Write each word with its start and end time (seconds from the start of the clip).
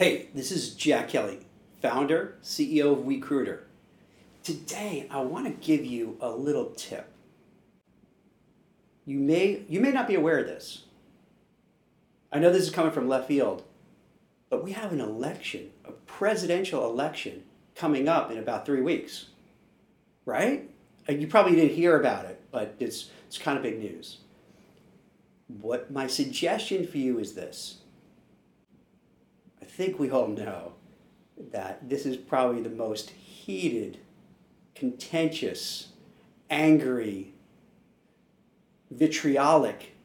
Hey, 0.00 0.28
this 0.34 0.50
is 0.50 0.70
Jack 0.70 1.10
Kelly, 1.10 1.40
founder, 1.82 2.38
CEO 2.42 2.92
of 2.92 3.00
WeCruitr. 3.00 3.58
Today, 4.42 5.06
I 5.10 5.20
want 5.20 5.44
to 5.44 5.66
give 5.66 5.84
you 5.84 6.16
a 6.22 6.30
little 6.30 6.70
tip. 6.70 7.12
You 9.04 9.18
may, 9.18 9.62
you 9.68 9.78
may 9.78 9.92
not 9.92 10.08
be 10.08 10.14
aware 10.14 10.38
of 10.38 10.46
this. 10.46 10.84
I 12.32 12.38
know 12.38 12.50
this 12.50 12.62
is 12.62 12.70
coming 12.70 12.92
from 12.92 13.10
left 13.10 13.28
field, 13.28 13.62
but 14.48 14.64
we 14.64 14.72
have 14.72 14.90
an 14.90 15.02
election, 15.02 15.70
a 15.84 15.92
presidential 15.92 16.88
election, 16.88 17.42
coming 17.74 18.08
up 18.08 18.30
in 18.30 18.38
about 18.38 18.64
three 18.64 18.80
weeks. 18.80 19.26
Right? 20.24 20.70
You 21.10 21.26
probably 21.26 21.56
didn't 21.56 21.76
hear 21.76 22.00
about 22.00 22.24
it, 22.24 22.40
but 22.50 22.74
it's, 22.78 23.10
it's 23.26 23.36
kind 23.36 23.58
of 23.58 23.62
big 23.62 23.78
news. 23.78 24.16
What 25.60 25.90
my 25.90 26.06
suggestion 26.06 26.86
for 26.86 26.96
you 26.96 27.18
is 27.18 27.34
this 27.34 27.79
think 29.80 29.98
we 29.98 30.10
all 30.10 30.28
know 30.28 30.74
that 31.52 31.88
this 31.88 32.04
is 32.04 32.14
probably 32.14 32.60
the 32.60 32.68
most 32.68 33.08
heated, 33.08 33.96
contentious, 34.74 35.88
angry, 36.50 37.32
vitriolic 38.90 39.96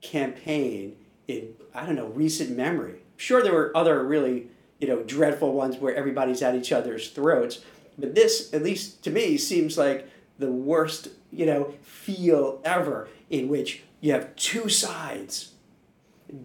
campaign 0.00 0.94
in 1.26 1.52
I 1.74 1.84
don't 1.84 1.96
know 1.96 2.06
recent 2.06 2.56
memory. 2.56 3.00
Sure, 3.16 3.42
there 3.42 3.52
were 3.52 3.76
other 3.76 4.04
really 4.04 4.46
you 4.78 4.86
know 4.86 5.02
dreadful 5.02 5.52
ones 5.52 5.76
where 5.78 5.96
everybody's 5.96 6.40
at 6.40 6.54
each 6.54 6.70
other's 6.70 7.10
throats, 7.10 7.64
but 7.98 8.14
this, 8.14 8.54
at 8.54 8.62
least 8.62 9.02
to 9.02 9.10
me, 9.10 9.36
seems 9.36 9.76
like 9.76 10.08
the 10.38 10.52
worst 10.52 11.08
you 11.32 11.44
know 11.44 11.74
feel 11.82 12.60
ever 12.64 13.08
in 13.30 13.48
which 13.48 13.82
you 14.00 14.12
have 14.12 14.36
two 14.36 14.68
sides, 14.68 15.54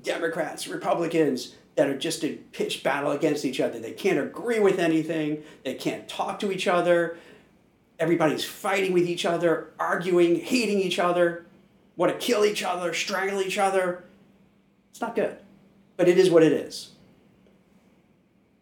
Democrats, 0.01 0.67
Republicans, 0.67 1.53
that 1.76 1.90
are 1.90 1.98
just 1.98 2.23
in 2.23 2.38
pitched 2.52 2.84
battle 2.84 3.12
against 3.12 3.45
each 3.45 3.59
other. 3.59 3.80
They 3.80 3.94
can't 3.94 4.20
agree 4.20 4.59
with 4.59 4.80
anything. 4.80 5.44
They 5.63 5.73
can't 5.73 6.07
talk 6.07 6.40
to 6.40 6.52
each 6.52 6.68
other. 6.68 7.18
Everybody's 7.99 8.46
fighting 8.46 8.93
with 8.93 9.07
each 9.07 9.26
other, 9.26 9.71
arguing, 9.80 10.40
hating 10.40 10.80
each 10.80 10.99
other, 10.99 11.46
want 11.96 12.12
to 12.12 12.26
kill 12.26 12.43
each 12.43 12.63
other, 12.63 12.93
strangle 12.93 13.41
each 13.41 13.57
other. 13.57 14.04
It's 14.91 15.02
not 15.02 15.15
good, 15.15 15.38
but 15.98 16.07
it 16.07 16.18
is 16.18 16.30
what 16.30 16.43
it 16.43 16.52
is. 16.52 16.91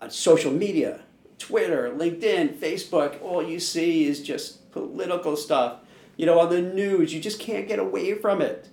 On 0.02 0.10
social 0.10 0.52
media, 0.52 1.02
Twitter, 1.38 1.90
LinkedIn, 1.90 2.56
Facebook, 2.56 3.22
all 3.22 3.44
you 3.44 3.60
see 3.60 4.06
is 4.06 4.22
just 4.22 4.72
political 4.72 5.36
stuff. 5.36 5.80
You 6.18 6.26
know, 6.26 6.40
on 6.40 6.50
the 6.50 6.62
news, 6.62 7.14
you 7.14 7.20
just 7.20 7.40
can't 7.40 7.68
get 7.68 7.80
away 7.80 8.14
from 8.14 8.42
it. 8.42 8.70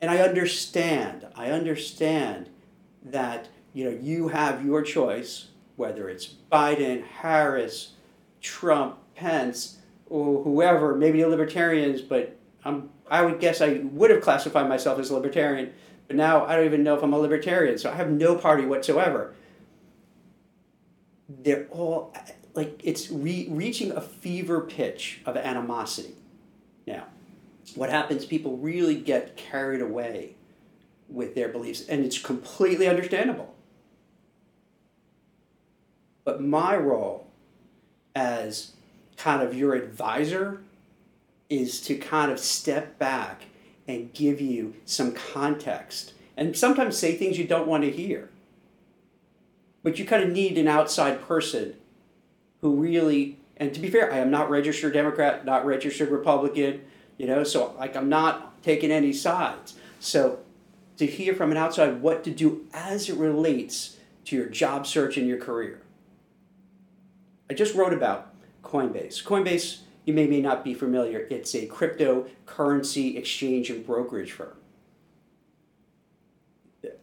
And 0.00 0.10
I 0.10 0.18
understand, 0.18 1.26
I 1.34 1.50
understand 1.50 2.48
that, 3.04 3.48
you 3.72 3.84
know, 3.84 3.98
you 4.00 4.28
have 4.28 4.64
your 4.64 4.82
choice, 4.82 5.48
whether 5.76 6.08
it's 6.08 6.34
Biden, 6.50 7.04
Harris, 7.04 7.92
Trump, 8.40 8.98
Pence, 9.14 9.78
or 10.06 10.42
whoever, 10.42 10.94
maybe 10.94 11.20
the 11.20 11.28
libertarians, 11.28 12.00
but 12.00 12.36
I'm, 12.64 12.90
I 13.10 13.22
would 13.22 13.40
guess 13.40 13.60
I 13.60 13.80
would 13.92 14.10
have 14.10 14.22
classified 14.22 14.68
myself 14.68 14.98
as 14.98 15.10
a 15.10 15.14
libertarian, 15.14 15.72
but 16.06 16.16
now 16.16 16.46
I 16.46 16.56
don't 16.56 16.64
even 16.64 16.82
know 16.82 16.96
if 16.96 17.02
I'm 17.02 17.12
a 17.12 17.18
libertarian, 17.18 17.78
so 17.78 17.90
I 17.90 17.94
have 17.94 18.10
no 18.10 18.36
party 18.36 18.64
whatsoever. 18.64 19.34
They're 21.28 21.66
all 21.70 22.14
like 22.54 22.80
it's 22.82 23.10
re- 23.10 23.46
reaching 23.50 23.92
a 23.92 24.00
fever 24.00 24.62
pitch 24.62 25.20
of 25.26 25.36
animosity 25.36 26.14
now 26.86 27.04
what 27.74 27.90
happens 27.90 28.24
people 28.24 28.56
really 28.56 28.94
get 28.94 29.36
carried 29.36 29.80
away 29.80 30.34
with 31.08 31.34
their 31.34 31.48
beliefs 31.48 31.86
and 31.88 32.04
it's 32.04 32.18
completely 32.18 32.88
understandable. 32.88 33.54
But 36.24 36.42
my 36.42 36.76
role 36.76 37.26
as 38.14 38.72
kind 39.16 39.42
of 39.42 39.56
your 39.56 39.74
advisor 39.74 40.60
is 41.48 41.80
to 41.82 41.96
kind 41.96 42.30
of 42.30 42.38
step 42.38 42.98
back 42.98 43.42
and 43.86 44.12
give 44.12 44.40
you 44.40 44.74
some 44.84 45.12
context 45.12 46.12
and 46.36 46.56
sometimes 46.56 46.96
say 46.96 47.16
things 47.16 47.38
you 47.38 47.46
don't 47.46 47.66
want 47.66 47.84
to 47.84 47.90
hear. 47.90 48.28
But 49.82 49.98
you 49.98 50.04
kind 50.04 50.22
of 50.22 50.30
need 50.30 50.58
an 50.58 50.68
outside 50.68 51.22
person 51.22 51.74
who 52.60 52.74
really 52.74 53.38
and 53.56 53.72
to 53.74 53.80
be 53.80 53.90
fair 53.90 54.12
i 54.12 54.18
am 54.18 54.30
not 54.30 54.50
registered 54.50 54.92
democrat 54.92 55.44
not 55.44 55.64
registered 55.64 56.10
republican 56.10 56.80
you 57.18 57.26
know 57.26 57.44
so 57.44 57.74
like 57.78 57.94
i'm 57.94 58.08
not 58.08 58.48
taking 58.62 58.90
any 58.90 59.12
sides. 59.12 59.74
So 60.00 60.40
to 60.96 61.06
hear 61.06 61.34
from 61.34 61.50
an 61.50 61.56
outside 61.56 62.02
what 62.02 62.24
to 62.24 62.30
do 62.30 62.66
as 62.72 63.08
it 63.08 63.16
relates 63.16 63.96
to 64.26 64.36
your 64.36 64.46
job 64.46 64.86
search 64.86 65.16
and 65.16 65.26
your 65.26 65.38
career. 65.38 65.80
I 67.50 67.54
just 67.54 67.74
wrote 67.74 67.92
about 67.92 68.34
coinbase. 68.62 69.22
Coinbase 69.22 69.80
you 70.04 70.14
may 70.14 70.26
may 70.26 70.40
not 70.40 70.64
be 70.64 70.74
familiar. 70.74 71.26
It's 71.30 71.54
a 71.54 71.66
cryptocurrency 71.66 73.16
exchange 73.16 73.70
and 73.70 73.86
brokerage 73.86 74.32
firm. 74.32 74.56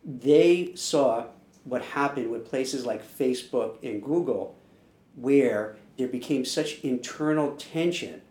They 0.04 0.72
saw 0.75 1.25
what 1.64 1.81
happened 1.81 2.30
with 2.30 2.46
places 2.48 2.86
like 2.86 3.04
facebook 3.04 3.78
and 3.81 4.04
google 4.04 4.56
where 5.16 5.78
there 5.98 6.08
became 6.08 6.46
such 6.46 6.80
internal 6.81 7.56
tension 7.56 8.22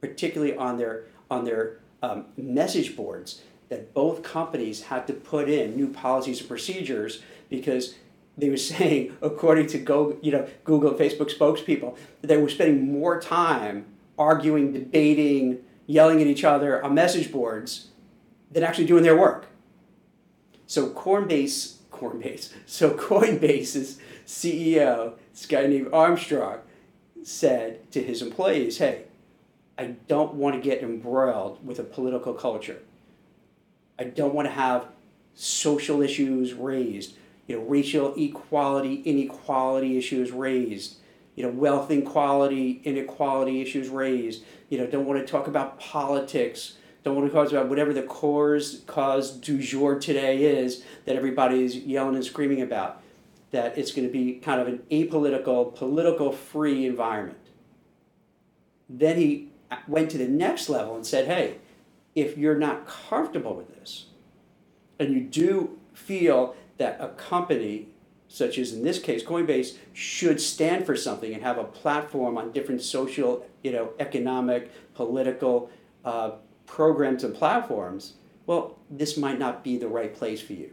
particularly 0.00 0.56
on 0.56 0.78
their 0.78 1.04
on 1.30 1.44
their 1.44 1.78
um, 2.02 2.26
message 2.36 2.96
boards 2.96 3.42
that 3.68 3.94
both 3.94 4.22
companies 4.22 4.82
had 4.84 5.06
to 5.06 5.12
put 5.12 5.48
in 5.48 5.74
new 5.76 5.88
policies 5.88 6.40
and 6.40 6.48
procedures 6.48 7.22
because 7.48 7.94
they 8.36 8.50
were 8.50 8.56
saying, 8.74 9.16
according 9.22 9.66
to 9.68 9.78
Go, 9.78 10.18
you 10.20 10.32
know, 10.32 10.46
Google 10.64 10.90
and 10.90 10.98
Facebook 10.98 11.34
spokespeople, 11.36 11.96
that 12.20 12.26
they 12.26 12.36
were 12.36 12.48
spending 12.48 12.92
more 12.92 13.20
time 13.20 13.86
arguing, 14.18 14.72
debating, 14.72 15.60
yelling 15.86 16.20
at 16.20 16.26
each 16.26 16.44
other 16.44 16.84
on 16.84 16.94
message 16.94 17.32
boards 17.32 17.88
than 18.50 18.62
actually 18.62 18.86
doing 18.86 19.02
their 19.02 19.16
work. 19.16 19.46
So 20.66 20.90
Coinbase, 20.90 21.76
Coinbase, 21.90 22.52
so 22.66 22.90
Coinbase's 22.90 23.98
CEO, 24.26 25.14
this 25.32 25.46
guy 25.46 25.66
named 25.66 25.88
Armstrong, 25.92 26.58
said 27.22 27.90
to 27.92 28.02
his 28.02 28.20
employees, 28.20 28.78
"Hey, 28.78 29.04
I 29.78 29.94
don't 30.06 30.34
want 30.34 30.54
to 30.54 30.60
get 30.60 30.82
embroiled 30.82 31.64
with 31.66 31.78
a 31.78 31.84
political 31.84 32.34
culture. 32.34 32.80
I 33.98 34.04
don't 34.04 34.34
want 34.34 34.46
to 34.46 34.52
have 34.52 34.86
social 35.34 36.02
issues 36.02 36.52
raised, 36.52 37.14
you 37.46 37.56
know, 37.56 37.64
racial 37.64 38.14
equality, 38.16 39.02
inequality 39.04 39.96
issues 39.96 40.30
raised, 40.30 40.96
you 41.34 41.42
know, 41.42 41.50
wealth 41.50 41.90
inequality, 41.90 42.82
inequality 42.84 43.60
issues 43.60 43.88
raised. 43.88 44.42
You 44.68 44.78
know, 44.78 44.86
don't 44.86 45.06
want 45.06 45.20
to 45.20 45.30
talk 45.30 45.46
about 45.46 45.78
politics. 45.80 46.74
Don't 47.04 47.16
want 47.16 47.28
to 47.28 47.34
talk 47.34 47.50
about 47.50 47.68
whatever 47.68 47.92
the 47.92 48.02
cause 48.02 48.82
cause 48.86 49.32
du 49.32 49.58
jour 49.58 49.98
today 49.98 50.44
is 50.44 50.84
that 51.04 51.16
everybody's 51.16 51.76
yelling 51.76 52.14
and 52.14 52.24
screaming 52.24 52.62
about. 52.62 53.02
That 53.50 53.76
it's 53.76 53.92
going 53.92 54.06
to 54.06 54.12
be 54.12 54.34
kind 54.34 54.60
of 54.60 54.68
an 54.68 54.82
apolitical, 54.90 55.74
political 55.74 56.32
free 56.32 56.86
environment. 56.86 57.38
Then 58.88 59.16
he 59.16 59.51
went 59.88 60.10
to 60.10 60.18
the 60.18 60.28
next 60.28 60.68
level 60.68 60.94
and 60.94 61.06
said, 61.06 61.26
hey, 61.26 61.58
if 62.14 62.36
you're 62.36 62.58
not 62.58 62.86
comfortable 62.86 63.54
with 63.54 63.74
this, 63.74 64.06
and 64.98 65.12
you 65.12 65.20
do 65.20 65.78
feel 65.94 66.54
that 66.78 66.96
a 67.00 67.08
company, 67.08 67.88
such 68.28 68.58
as 68.58 68.72
in 68.72 68.82
this 68.82 68.98
case 68.98 69.22
Coinbase, 69.22 69.76
should 69.92 70.40
stand 70.40 70.86
for 70.86 70.96
something 70.96 71.32
and 71.32 71.42
have 71.42 71.58
a 71.58 71.64
platform 71.64 72.36
on 72.38 72.52
different 72.52 72.82
social, 72.82 73.46
you 73.62 73.72
know, 73.72 73.90
economic, 73.98 74.70
political 74.94 75.70
uh, 76.04 76.32
programs 76.66 77.24
and 77.24 77.34
platforms, 77.34 78.14
well, 78.46 78.78
this 78.90 79.16
might 79.16 79.38
not 79.38 79.62
be 79.62 79.76
the 79.76 79.88
right 79.88 80.14
place 80.14 80.42
for 80.42 80.52
you. 80.54 80.70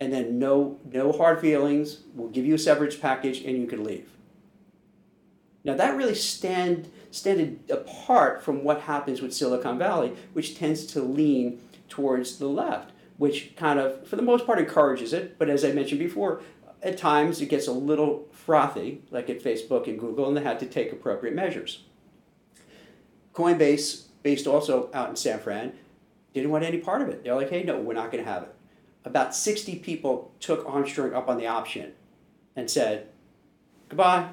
And 0.00 0.12
then 0.12 0.38
no, 0.38 0.78
no 0.90 1.12
hard 1.12 1.40
feelings. 1.40 2.00
We'll 2.14 2.28
give 2.28 2.44
you 2.44 2.54
a 2.54 2.58
severance 2.58 2.96
package, 2.96 3.42
and 3.44 3.56
you 3.56 3.66
can 3.66 3.84
leave. 3.84 4.10
Now 5.64 5.74
that 5.74 5.96
really 5.96 6.14
stand 6.14 6.90
standed 7.10 7.60
apart 7.70 8.42
from 8.42 8.64
what 8.64 8.82
happens 8.82 9.22
with 9.22 9.32
Silicon 9.32 9.78
Valley, 9.78 10.12
which 10.32 10.56
tends 10.56 10.84
to 10.86 11.00
lean 11.00 11.60
towards 11.88 12.38
the 12.38 12.48
left, 12.48 12.90
which 13.16 13.54
kind 13.56 13.78
of, 13.78 14.06
for 14.06 14.16
the 14.16 14.22
most 14.22 14.44
part, 14.46 14.58
encourages 14.58 15.12
it. 15.12 15.38
But 15.38 15.48
as 15.48 15.64
I 15.64 15.72
mentioned 15.72 16.00
before, 16.00 16.42
at 16.82 16.98
times 16.98 17.40
it 17.40 17.46
gets 17.46 17.66
a 17.68 17.72
little 17.72 18.28
frothy, 18.32 19.02
like 19.10 19.30
at 19.30 19.42
Facebook 19.42 19.86
and 19.86 19.98
Google, 19.98 20.26
and 20.26 20.36
they 20.36 20.42
had 20.42 20.58
to 20.60 20.66
take 20.66 20.92
appropriate 20.92 21.34
measures. 21.34 21.84
Coinbase, 23.32 24.06
based 24.22 24.46
also 24.46 24.90
out 24.92 25.10
in 25.10 25.16
San 25.16 25.38
Fran, 25.38 25.72
didn't 26.32 26.50
want 26.50 26.64
any 26.64 26.78
part 26.78 27.00
of 27.00 27.08
it. 27.08 27.22
They're 27.22 27.34
like, 27.34 27.50
hey, 27.50 27.62
no, 27.62 27.78
we're 27.78 27.94
not 27.94 28.10
going 28.10 28.24
to 28.24 28.30
have 28.30 28.42
it. 28.42 28.54
About 29.04 29.34
60 29.34 29.76
people 29.76 30.32
took 30.40 30.66
Armstrong 30.66 31.14
up 31.14 31.28
on 31.28 31.38
the 31.38 31.46
option 31.46 31.92
and 32.56 32.70
said, 32.70 33.08
goodbye. 33.88 34.30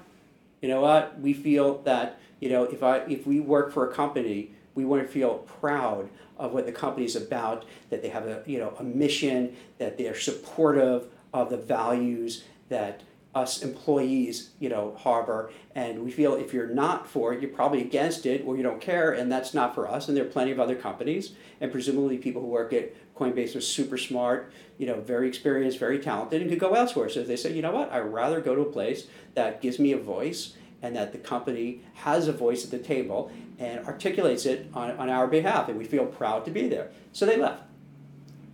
You 0.62 0.70
know 0.70 0.82
what? 0.82 1.20
We 1.20 1.34
feel 1.34 1.80
that, 1.84 2.20
you 2.40 2.50
know, 2.50 2.64
if, 2.64 2.84
I, 2.84 3.00
if 3.00 3.26
we 3.26 3.40
work 3.40 3.74
for 3.74 3.90
a 3.90 3.94
company, 3.94 4.52
we 4.76 4.86
want 4.86 5.02
to 5.02 5.08
feel 5.08 5.40
proud 5.40 6.10
of 6.38 6.54
what 6.54 6.66
the 6.66 6.72
company 6.72 7.06
is 7.06 7.16
about, 7.16 7.66
that 7.90 8.02
they 8.02 8.10
have 8.10 8.26
a 8.26 8.42
you 8.46 8.58
know 8.58 8.74
a 8.80 8.84
mission, 8.84 9.56
that 9.78 9.98
they 9.98 10.08
are 10.08 10.18
supportive 10.18 11.08
of 11.34 11.50
the 11.50 11.58
values 11.58 12.44
that 12.70 13.02
us 13.34 13.62
employees, 13.64 14.50
you 14.60 14.68
know, 14.68 14.94
harbor. 14.98 15.52
And 15.74 16.04
we 16.04 16.12
feel 16.12 16.36
if 16.36 16.54
you're 16.54 16.68
not 16.68 17.08
for 17.08 17.34
it, 17.34 17.42
you're 17.42 17.52
probably 17.52 17.82
against 17.82 18.26
it 18.26 18.44
or 18.46 18.58
you 18.58 18.64
don't 18.64 18.82
care, 18.82 19.12
and 19.12 19.32
that's 19.32 19.54
not 19.54 19.74
for 19.74 19.88
us. 19.88 20.08
And 20.08 20.18
there 20.18 20.26
are 20.26 20.30
plenty 20.30 20.52
of 20.52 20.60
other 20.60 20.76
companies, 20.76 21.34
and 21.62 21.72
presumably 21.72 22.18
people 22.18 22.42
who 22.42 22.48
work 22.48 22.74
at 22.74 22.94
Coinbase 23.18 23.56
was 23.56 23.68
super 23.68 23.98
smart, 23.98 24.52
you 24.78 24.88
know, 24.88 25.00
very 25.02 25.28
experienced, 25.28 25.78
very 25.78 26.00
talented, 26.00 26.42
and 26.42 26.50
could 26.50 26.60
go 26.60 26.74
elsewhere. 26.74 27.10
So 27.10 27.24
they 27.24 27.36
said, 27.36 27.56
you 27.56 27.62
know 27.62 27.72
what, 27.72 27.92
I'd 27.92 28.00
rather 28.00 28.42
go 28.42 28.56
to 28.56 28.62
a 28.62 28.72
place 28.72 29.08
that 29.36 29.62
gives 29.62 29.80
me 29.80 29.92
a 29.92 29.98
voice 29.98 30.54
and 30.82 30.96
that 30.96 31.12
the 31.12 31.18
company 31.18 31.82
has 31.94 32.28
a 32.28 32.34
voice 32.34 32.66
at 32.66 32.72
the 32.72 32.80
table 32.80 33.32
and 33.60 33.86
articulates 33.86 34.46
it 34.46 34.68
on, 34.74 34.92
on 34.92 35.10
our 35.10 35.28
behalf, 35.28 35.70
and 35.70 35.78
we 35.78 35.86
feel 35.86 36.06
proud 36.06 36.46
to 36.46 36.52
be 36.52 36.68
there. 36.68 36.90
So 37.14 37.26
they 37.26 37.38
left. 37.38 37.64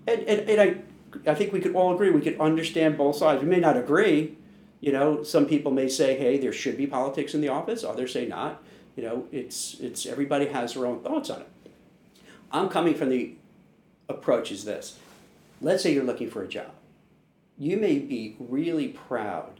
And, 0.06 0.22
and, 0.24 0.50
and 0.50 0.62
I, 0.62 1.32
I 1.32 1.36
think 1.36 1.54
we 1.54 1.62
could 1.62 1.74
all 1.74 1.94
agree, 1.94 2.12
we 2.12 2.22
could 2.22 2.40
understand 2.40 2.98
both 2.98 3.16
sides. 3.16 3.42
We 3.42 3.48
may 3.48 3.60
not 3.60 3.78
agree, 3.78 4.38
you 4.80 4.92
know, 4.92 5.24
some 5.24 5.46
people 5.46 5.72
may 5.72 5.88
say, 5.88 6.18
hey, 6.18 6.38
there 6.38 6.54
should 6.54 6.78
be 6.78 6.88
politics 6.88 7.34
in 7.34 7.42
the 7.42 7.50
office. 7.50 7.84
Others 7.84 8.14
say 8.14 8.26
not. 8.26 8.62
You 8.96 9.04
know, 9.04 9.28
it's 9.32 9.80
it's 9.80 10.06
everybody 10.06 10.48
has 10.48 10.74
their 10.74 10.86
own 10.86 11.02
thoughts 11.02 11.30
on 11.30 11.42
it. 11.42 11.48
I'm 12.52 12.70
coming 12.70 12.96
from 12.96 13.10
the 13.10 13.36
approach 14.10 14.52
is 14.52 14.66
this. 14.66 15.00
Let's 15.62 15.84
say 15.84 15.94
you're 15.94 16.04
looking 16.04 16.30
for 16.30 16.44
a 16.44 16.48
job. 16.48 16.72
You 17.58 17.78
may 17.78 18.00
be 18.00 18.36
really 18.40 18.90
proud 18.90 19.60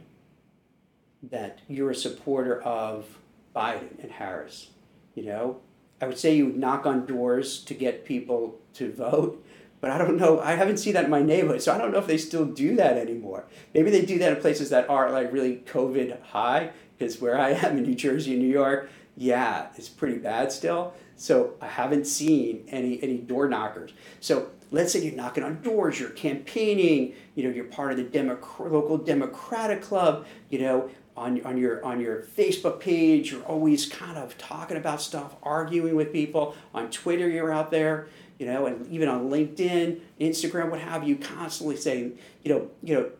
that 1.22 1.60
you're 1.68 1.90
a 1.90 1.96
supporter 1.96 2.62
of 2.62 3.18
Biden 3.54 4.00
and 4.02 4.12
Harris. 4.12 4.70
You 5.14 5.24
know, 5.24 5.60
I 6.00 6.06
would 6.06 6.18
say 6.18 6.36
you 6.36 6.48
knock 6.48 6.86
on 6.86 7.06
doors 7.06 7.64
to 7.64 7.74
get 7.74 8.04
people 8.04 8.60
to 8.74 8.92
vote 8.92 9.44
but 9.80 9.90
I 9.90 9.98
don't 9.98 10.16
know. 10.16 10.40
I 10.40 10.52
haven't 10.52 10.78
seen 10.78 10.94
that 10.94 11.04
in 11.04 11.10
my 11.10 11.22
neighborhood, 11.22 11.62
so 11.62 11.72
I 11.72 11.78
don't 11.78 11.92
know 11.92 11.98
if 11.98 12.06
they 12.06 12.18
still 12.18 12.44
do 12.44 12.74
that 12.76 12.96
anymore. 12.96 13.44
Maybe 13.74 13.90
they 13.90 14.04
do 14.04 14.18
that 14.18 14.32
in 14.32 14.40
places 14.40 14.70
that 14.70 14.90
are 14.90 15.10
like 15.10 15.32
really 15.32 15.62
COVID 15.66 16.20
high, 16.22 16.70
because 16.96 17.20
where 17.20 17.38
I 17.38 17.50
am 17.50 17.78
in 17.78 17.84
New 17.84 17.94
Jersey 17.94 18.32
and 18.32 18.42
New 18.42 18.48
York, 18.48 18.90
yeah, 19.18 19.66
it's 19.76 19.88
pretty 19.88 20.18
bad 20.18 20.52
still. 20.52 20.94
So 21.16 21.54
I 21.60 21.66
haven't 21.66 22.06
seen 22.06 22.64
any 22.68 23.02
any 23.02 23.18
door 23.18 23.48
knockers. 23.48 23.92
So 24.20 24.50
let's 24.70 24.92
say 24.92 25.04
you're 25.04 25.14
knocking 25.14 25.42
on 25.42 25.60
doors, 25.60 25.98
you're 25.98 26.10
campaigning, 26.10 27.14
you 27.34 27.44
know, 27.44 27.50
you're 27.50 27.64
part 27.64 27.92
of 27.92 28.12
the 28.12 28.38
local 28.58 28.96
Democratic 28.96 29.82
club, 29.82 30.26
you 30.50 30.60
know, 30.60 30.88
on, 31.16 31.44
on 31.44 31.58
your 31.58 31.84
on 31.84 32.00
your 32.00 32.22
Facebook 32.22 32.78
page, 32.78 33.32
you're 33.32 33.42
always 33.42 33.86
kind 33.86 34.16
of 34.16 34.38
talking 34.38 34.76
about 34.76 35.02
stuff, 35.02 35.34
arguing 35.42 35.96
with 35.96 36.12
people. 36.12 36.54
On 36.72 36.88
Twitter, 36.88 37.28
you're 37.28 37.52
out 37.52 37.72
there 37.72 38.06
you 38.38 38.46
know, 38.46 38.66
and 38.66 38.86
even 38.92 39.08
on 39.08 39.28
LinkedIn, 39.30 40.00
Instagram, 40.20 40.70
what 40.70 40.80
have 40.80 41.06
you, 41.06 41.16
constantly 41.16 41.76
saying, 41.76 42.16
you 42.44 42.54
know, 42.54 42.70
you 42.82 42.94
know, 42.94 43.10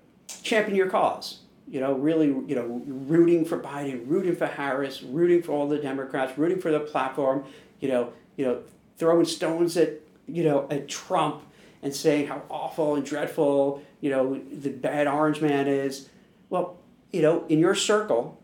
champion 0.42 0.76
your 0.76 0.88
cause. 0.88 1.40
You 1.70 1.80
know, 1.80 1.92
really, 1.94 2.26
you 2.26 2.54
know, 2.54 2.82
rooting 2.86 3.44
for 3.44 3.58
Biden, 3.58 4.02
rooting 4.06 4.36
for 4.36 4.46
Harris, 4.46 5.02
rooting 5.02 5.42
for 5.42 5.52
all 5.52 5.68
the 5.68 5.78
Democrats, 5.78 6.38
rooting 6.38 6.60
for 6.60 6.70
the 6.70 6.80
platform. 6.80 7.44
You 7.80 7.88
know, 7.88 8.12
you 8.36 8.44
know, 8.44 8.62
throwing 8.96 9.26
stones 9.26 9.76
at 9.76 10.00
you 10.26 10.44
know 10.44 10.66
at 10.70 10.88
Trump 10.88 11.42
and 11.82 11.94
saying 11.94 12.26
how 12.26 12.42
awful 12.50 12.96
and 12.96 13.04
dreadful 13.04 13.82
you 14.00 14.10
know 14.10 14.40
the 14.52 14.70
bad 14.70 15.06
orange 15.06 15.40
man 15.40 15.68
is. 15.68 16.08
Well, 16.50 16.78
you 17.12 17.22
know, 17.22 17.44
in 17.48 17.58
your 17.58 17.74
circle, 17.74 18.38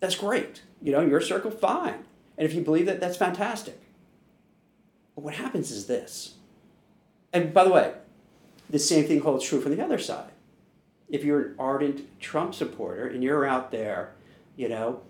that's 0.00 0.14
great. 0.14 0.62
You 0.80 0.92
know, 0.92 1.00
in 1.00 1.10
your 1.10 1.20
circle, 1.20 1.50
fine. 1.50 2.04
And 2.36 2.48
if 2.48 2.54
you 2.54 2.62
believe 2.62 2.86
that, 2.86 3.00
that's 3.00 3.16
fantastic. 3.16 3.80
But 5.14 5.24
what 5.24 5.34
happens 5.34 5.70
is 5.70 5.86
this. 5.86 6.34
And 7.32 7.54
by 7.54 7.64
the 7.64 7.70
way, 7.70 7.92
the 8.68 8.78
same 8.78 9.06
thing 9.06 9.20
holds 9.20 9.44
true 9.44 9.60
from 9.60 9.76
the 9.76 9.84
other 9.84 9.98
side. 9.98 10.31
If 11.12 11.22
you're 11.22 11.40
an 11.40 11.54
ardent 11.60 12.20
Trump 12.20 12.54
supporter 12.54 13.06
and 13.06 13.22
you're 13.22 13.46
out 13.46 13.70
there, 13.70 14.14
you 14.56 14.68
know, 14.68 15.02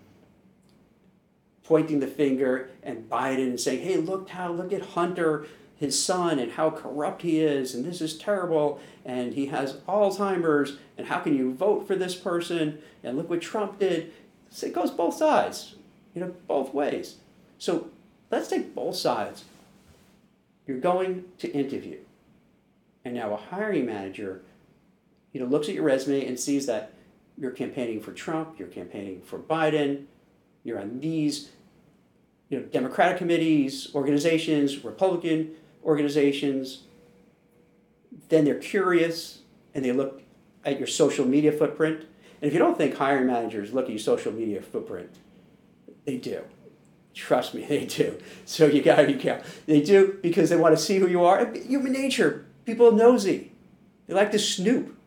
pointing 1.63 1.99
the 1.99 2.07
finger 2.07 2.69
and 2.83 3.09
Biden 3.09 3.47
and 3.47 3.59
saying, 3.59 3.81
hey, 3.81 3.97
look 3.97 4.29
how, 4.29 4.51
look 4.51 4.71
at 4.71 4.81
Hunter, 4.81 5.47
his 5.75 6.01
son, 6.01 6.37
and 6.37 6.51
how 6.51 6.69
corrupt 6.69 7.23
he 7.23 7.39
is, 7.39 7.73
and 7.73 7.83
this 7.83 8.01
is 8.01 8.17
terrible, 8.17 8.79
and 9.03 9.33
he 9.33 9.47
has 9.47 9.77
Alzheimer's, 9.87 10.77
and 10.97 11.07
how 11.07 11.19
can 11.19 11.35
you 11.35 11.53
vote 11.53 11.87
for 11.87 11.95
this 11.95 12.15
person, 12.15 12.77
and 13.03 13.17
look 13.17 13.29
what 13.29 13.41
Trump 13.41 13.79
did. 13.79 14.13
So 14.49 14.67
it 14.67 14.73
goes 14.73 14.91
both 14.91 15.15
sides, 15.15 15.75
you 16.13 16.21
know, 16.21 16.35
both 16.47 16.73
ways. 16.73 17.15
So 17.57 17.89
let's 18.29 18.49
take 18.49 18.75
both 18.75 18.95
sides 18.95 19.45
you're 20.67 20.79
going 20.79 21.25
to 21.39 21.51
interview. 21.51 21.97
And 23.05 23.15
now 23.15 23.33
a 23.33 23.37
hiring 23.37 23.85
manager, 23.85 24.41
you 25.33 25.39
know, 25.39 25.45
looks 25.45 25.67
at 25.67 25.75
your 25.75 25.83
resume 25.83 26.25
and 26.25 26.39
sees 26.39 26.65
that 26.67 26.93
you're 27.37 27.51
campaigning 27.51 27.99
for 27.99 28.13
Trump, 28.13 28.59
you're 28.59 28.67
campaigning 28.67 29.21
for 29.21 29.39
Biden, 29.39 30.05
you're 30.63 30.79
on 30.79 30.99
these 30.99 31.49
you 32.49 32.59
know, 32.59 32.65
Democratic 32.65 33.17
committees, 33.17 33.89
organizations, 33.95 34.83
Republican 34.83 35.55
organizations. 35.83 36.83
Then 38.29 38.45
they're 38.45 38.55
curious 38.55 39.39
and 39.73 39.83
they 39.83 39.91
look 39.91 40.21
at 40.63 40.77
your 40.77 40.87
social 40.87 41.25
media 41.25 41.51
footprint. 41.51 42.01
And 42.41 42.47
if 42.47 42.53
you 42.53 42.59
don't 42.59 42.77
think 42.77 42.95
hiring 42.95 43.27
managers 43.27 43.73
look 43.73 43.85
at 43.85 43.91
your 43.91 43.99
social 43.99 44.31
media 44.31 44.61
footprint, 44.61 45.15
they 46.05 46.17
do. 46.17 46.43
Trust 47.13 47.53
me, 47.53 47.65
they 47.67 47.85
do. 47.85 48.19
So 48.45 48.67
you 48.67 48.81
got 48.81 48.97
to 48.97 49.07
be 49.07 49.15
careful. 49.15 49.49
They 49.65 49.81
do 49.81 50.19
because 50.21 50.49
they 50.49 50.55
want 50.55 50.77
to 50.77 50.81
see 50.81 50.99
who 50.99 51.07
you 51.07 51.23
are. 51.23 51.51
Human 51.53 51.91
nature. 51.91 52.45
People 52.65 52.89
are 52.89 52.91
nosy. 52.91 53.51
They 54.07 54.13
like 54.13 54.31
to 54.31 54.39
snoop. 54.39 54.97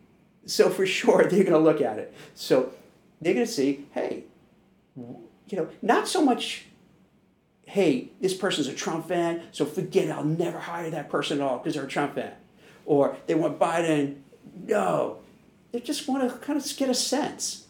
So 0.47 0.71
for 0.71 0.87
sure, 0.87 1.25
they're 1.29 1.45
going 1.45 1.53
to 1.53 1.59
look 1.59 1.81
at 1.81 1.99
it. 1.99 2.15
So 2.35 2.73
they're 3.21 3.35
going 3.35 3.47
to 3.47 3.53
see, 3.53 3.87
hey, 3.93 4.25
you 4.97 5.59
know, 5.59 5.69
not 5.83 6.09
so 6.09 6.25
much, 6.25 6.67
hey, 7.65 8.11
this 8.21 8.35
person's 8.35 8.69
a 8.69 8.75
Trump 8.75 9.09
fan, 9.09 9.43
so 9.53 9.67
forget 9.67 10.05
it. 10.05 10.11
I'll 10.11 10.25
never 10.25 10.59
hire 10.59 10.91
that 10.91 11.11
person 11.11 11.41
at 11.41 11.47
all 11.47 11.59
because 11.59 11.75
they're 11.75 11.85
a 11.85 11.89
Trump 11.89 12.15
fan. 12.15 12.33
Or 12.85 13.17
they 13.27 13.35
want 13.35 13.59
Biden. 13.59 14.21
No. 14.65 15.19
They 15.73 15.81
just 15.81 16.09
want 16.09 16.31
to 16.31 16.39
kind 16.39 16.59
of 16.59 16.77
get 16.77 16.89
a 16.89 16.95
sense. 16.95 17.67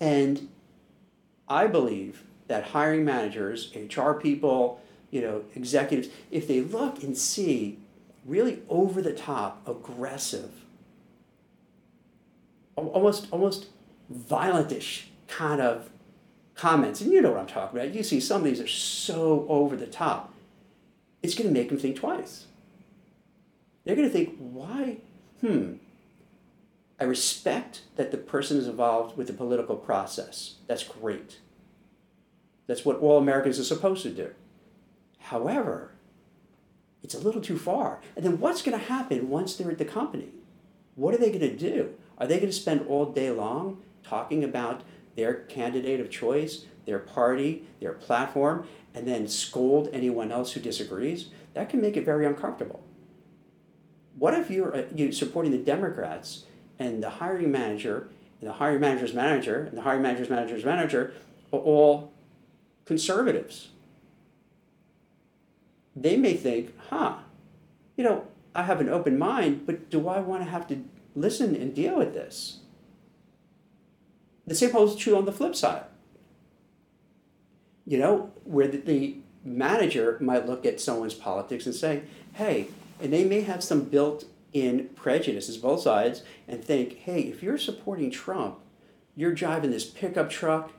And 0.00 0.48
I 1.48 1.66
believe 1.66 2.22
that 2.48 2.68
hiring 2.68 3.04
managers, 3.04 3.72
HR 3.74 4.12
people, 4.12 4.80
you 5.10 5.20
know, 5.20 5.44
executives, 5.54 6.08
if 6.30 6.48
they 6.48 6.60
look 6.60 7.02
and 7.02 7.16
see 7.16 7.78
really 8.24 8.62
over 8.68 9.02
the 9.02 9.12
top, 9.12 9.66
aggressive, 9.68 10.61
almost 12.76 13.28
almost 13.30 13.66
violentish 14.10 15.04
kind 15.28 15.60
of 15.60 15.90
comments, 16.54 17.00
and 17.00 17.12
you 17.12 17.22
know 17.22 17.30
what 17.30 17.40
I'm 17.40 17.46
talking 17.46 17.78
about. 17.78 17.94
You 17.94 18.02
see 18.02 18.20
some 18.20 18.42
of 18.42 18.44
these 18.44 18.60
are 18.60 18.68
so 18.68 19.46
over 19.48 19.76
the 19.76 19.86
top. 19.86 20.32
It's 21.22 21.34
going 21.34 21.48
to 21.48 21.58
make 21.58 21.68
them 21.68 21.78
think 21.78 21.96
twice. 21.96 22.46
They're 23.84 23.96
going 23.96 24.08
to 24.08 24.12
think, 24.12 24.36
why? 24.38 24.98
Hmm. 25.40 25.74
I 27.00 27.04
respect 27.04 27.82
that 27.96 28.10
the 28.10 28.16
person 28.16 28.56
is 28.56 28.68
involved 28.68 29.16
with 29.16 29.26
the 29.26 29.32
political 29.32 29.76
process. 29.76 30.56
That's 30.68 30.84
great. 30.84 31.38
That's 32.66 32.84
what 32.84 32.98
all 32.98 33.18
Americans 33.18 33.58
are 33.58 33.64
supposed 33.64 34.02
to 34.04 34.10
do. 34.10 34.30
However, 35.18 35.92
it's 37.02 37.14
a 37.14 37.20
little 37.20 37.40
too 37.40 37.58
far. 37.58 38.00
And 38.14 38.24
then 38.24 38.38
what's 38.38 38.62
going 38.62 38.78
to 38.78 38.84
happen 38.84 39.28
once 39.28 39.56
they're 39.56 39.70
at 39.70 39.78
the 39.78 39.84
company? 39.84 40.28
What 40.94 41.14
are 41.14 41.18
they 41.18 41.30
going 41.30 41.40
to 41.40 41.56
do? 41.56 41.94
Are 42.22 42.28
they 42.28 42.36
going 42.36 42.50
to 42.50 42.52
spend 42.52 42.86
all 42.86 43.06
day 43.06 43.32
long 43.32 43.82
talking 44.04 44.44
about 44.44 44.82
their 45.16 45.34
candidate 45.34 45.98
of 45.98 46.08
choice, 46.08 46.66
their 46.86 47.00
party, 47.00 47.64
their 47.80 47.94
platform, 47.94 48.68
and 48.94 49.08
then 49.08 49.26
scold 49.26 49.88
anyone 49.92 50.30
else 50.30 50.52
who 50.52 50.60
disagrees? 50.60 51.30
That 51.54 51.68
can 51.68 51.80
make 51.80 51.96
it 51.96 52.04
very 52.04 52.24
uncomfortable. 52.24 52.80
What 54.16 54.34
if 54.34 54.52
you're 54.52 54.72
uh, 54.72 54.84
you 54.94 55.10
supporting 55.10 55.50
the 55.50 55.58
Democrats 55.58 56.44
and 56.78 57.02
the 57.02 57.10
hiring 57.10 57.50
manager 57.50 58.08
and 58.40 58.48
the 58.48 58.54
hiring 58.54 58.80
manager's 58.80 59.14
manager 59.14 59.64
and 59.64 59.76
the 59.76 59.82
hiring 59.82 60.02
manager's 60.02 60.30
manager's 60.30 60.64
manager 60.64 61.14
are 61.52 61.58
all 61.58 62.12
conservatives. 62.84 63.70
They 65.96 66.16
may 66.16 66.34
think, 66.34 66.72
huh, 66.88 67.16
you 67.96 68.04
know, 68.04 68.28
I 68.54 68.62
have 68.62 68.80
an 68.80 68.88
open 68.88 69.18
mind, 69.18 69.66
but 69.66 69.90
do 69.90 70.06
I 70.06 70.20
want 70.20 70.44
to 70.44 70.48
have 70.48 70.68
to 70.68 70.84
listen 71.14 71.54
and 71.54 71.74
deal 71.74 71.98
with 71.98 72.14
this? 72.14 72.60
The 74.46 74.54
same 74.54 74.72
holds 74.72 74.96
true 74.96 75.16
on 75.16 75.24
the 75.24 75.32
flip 75.32 75.54
side. 75.54 75.84
You 77.86 77.98
know, 77.98 78.30
where 78.44 78.68
the, 78.68 78.78
the 78.78 79.16
manager 79.44 80.18
might 80.20 80.46
look 80.46 80.64
at 80.64 80.80
someone's 80.80 81.14
politics 81.14 81.66
and 81.66 81.74
say, 81.74 82.02
hey, 82.34 82.68
and 83.00 83.12
they 83.12 83.24
may 83.24 83.42
have 83.42 83.62
some 83.62 83.84
built 83.84 84.24
in 84.52 84.88
prejudices, 84.94 85.56
both 85.56 85.80
sides, 85.80 86.22
and 86.46 86.64
think, 86.64 86.98
hey, 86.98 87.22
if 87.22 87.42
you're 87.42 87.58
supporting 87.58 88.10
Trump, 88.10 88.58
you're 89.16 89.34
driving 89.34 89.70
this 89.70 89.84
pickup 89.84 90.30
truck 90.30 90.72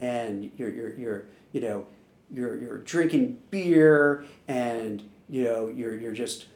and 0.00 0.50
you're, 0.56 0.70
you're, 0.70 0.94
you're 0.94 1.24
you 1.52 1.60
know, 1.60 1.86
you're 2.32 2.56
you're 2.58 2.78
drinking 2.78 3.38
beer 3.50 4.24
and 4.48 5.08
you 5.28 5.44
know 5.44 5.68
you're 5.68 5.96
you're 5.98 6.12
just 6.12 6.46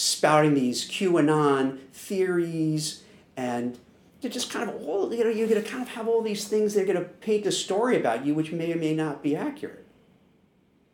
spouting 0.00 0.54
these 0.54 0.88
QAnon 0.88 1.78
theories 1.92 3.02
and 3.36 3.78
they're 4.22 4.30
just 4.30 4.50
kind 4.50 4.70
of 4.70 4.74
all 4.82 5.12
you 5.12 5.22
know 5.22 5.28
you're 5.28 5.46
going 5.46 5.62
to 5.62 5.68
kind 5.68 5.82
of 5.82 5.90
have 5.90 6.08
all 6.08 6.22
these 6.22 6.48
things 6.48 6.72
they're 6.72 6.86
going 6.86 6.96
to 6.96 7.04
paint 7.04 7.44
a 7.44 7.52
story 7.52 7.98
about 8.00 8.24
you 8.24 8.34
which 8.34 8.50
may 8.50 8.72
or 8.72 8.76
may 8.76 8.94
not 8.94 9.22
be 9.22 9.36
accurate. 9.36 9.86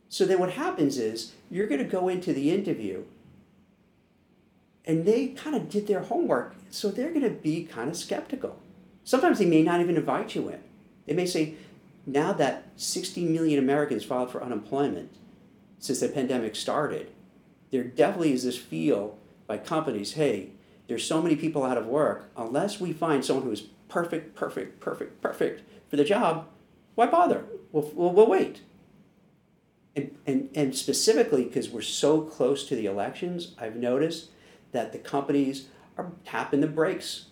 So 0.09 0.25
then 0.25 0.41
what 0.41 0.55
happens 0.55 0.99
is 0.99 1.35
you're 1.53 1.69
going 1.69 1.79
to 1.79 1.89
go 1.89 2.09
into 2.09 2.33
the 2.33 2.51
interview 2.51 3.05
and 4.85 5.07
they 5.07 5.29
kind 5.29 5.55
of 5.55 5.69
did 5.69 5.87
their 5.87 6.01
homework 6.01 6.57
so 6.71 6.91
they're 6.91 7.11
going 7.11 7.23
to 7.23 7.31
be 7.31 7.63
kind 7.63 7.89
of 7.89 7.97
skeptical. 7.97 8.59
Sometimes 9.05 9.39
they 9.39 9.47
may 9.47 9.63
not 9.63 9.81
even 9.81 9.97
invite 9.97 10.35
you 10.35 10.49
in. 10.49 10.59
They 11.07 11.15
may 11.15 11.27
say 11.27 11.55
now 12.07 12.33
that 12.33 12.65
60 12.75 13.25
million 13.25 13.61
americans 13.61 14.05
filed 14.05 14.33
for 14.33 14.43
unemployment 14.43 15.13
since 15.79 16.01
the 16.01 16.09
pandemic 16.09 16.57
started 16.57 17.13
there 17.71 17.85
definitely 17.85 18.33
is 18.33 18.45
this 18.45 18.59
feel 18.59 19.19
by 19.47 19.59
companies 19.59 20.15
hey 20.15 20.51
there's 20.89 21.07
so 21.07 21.21
many 21.21 21.37
people 21.37 21.65
out 21.65 21.79
of 21.79 21.87
work 21.87 22.31
unless 22.37 22.81
we 22.81 22.93
find 22.93 23.25
someone 23.25 23.45
who 23.45 23.53
is 23.53 23.63
perfect 23.89 24.35
perfect 24.35 24.81
perfect 24.81 25.21
perfect 25.21 25.63
for 25.89 25.97
the 25.97 26.05
job 26.05 26.47
why 26.97 27.07
bother? 27.07 27.45
We'll, 27.73 27.91
we'll, 27.95 28.13
we'll 28.13 28.27
wait. 28.27 28.63
And, 29.95 30.17
and, 30.27 30.51
and 30.55 30.75
specifically 30.75 31.45
because 31.45 31.69
we're 31.69 31.83
so 31.83 32.23
close 32.23 32.69
to 32.69 32.77
the 32.77 32.85
elections 32.85 33.55
i've 33.59 33.77
noticed 33.77 34.29
that 34.73 34.93
the 34.93 34.99
companies 34.99 35.69
are 35.97 36.13
tapping 36.25 36.61
the 36.61 36.67
brakes 36.67 37.27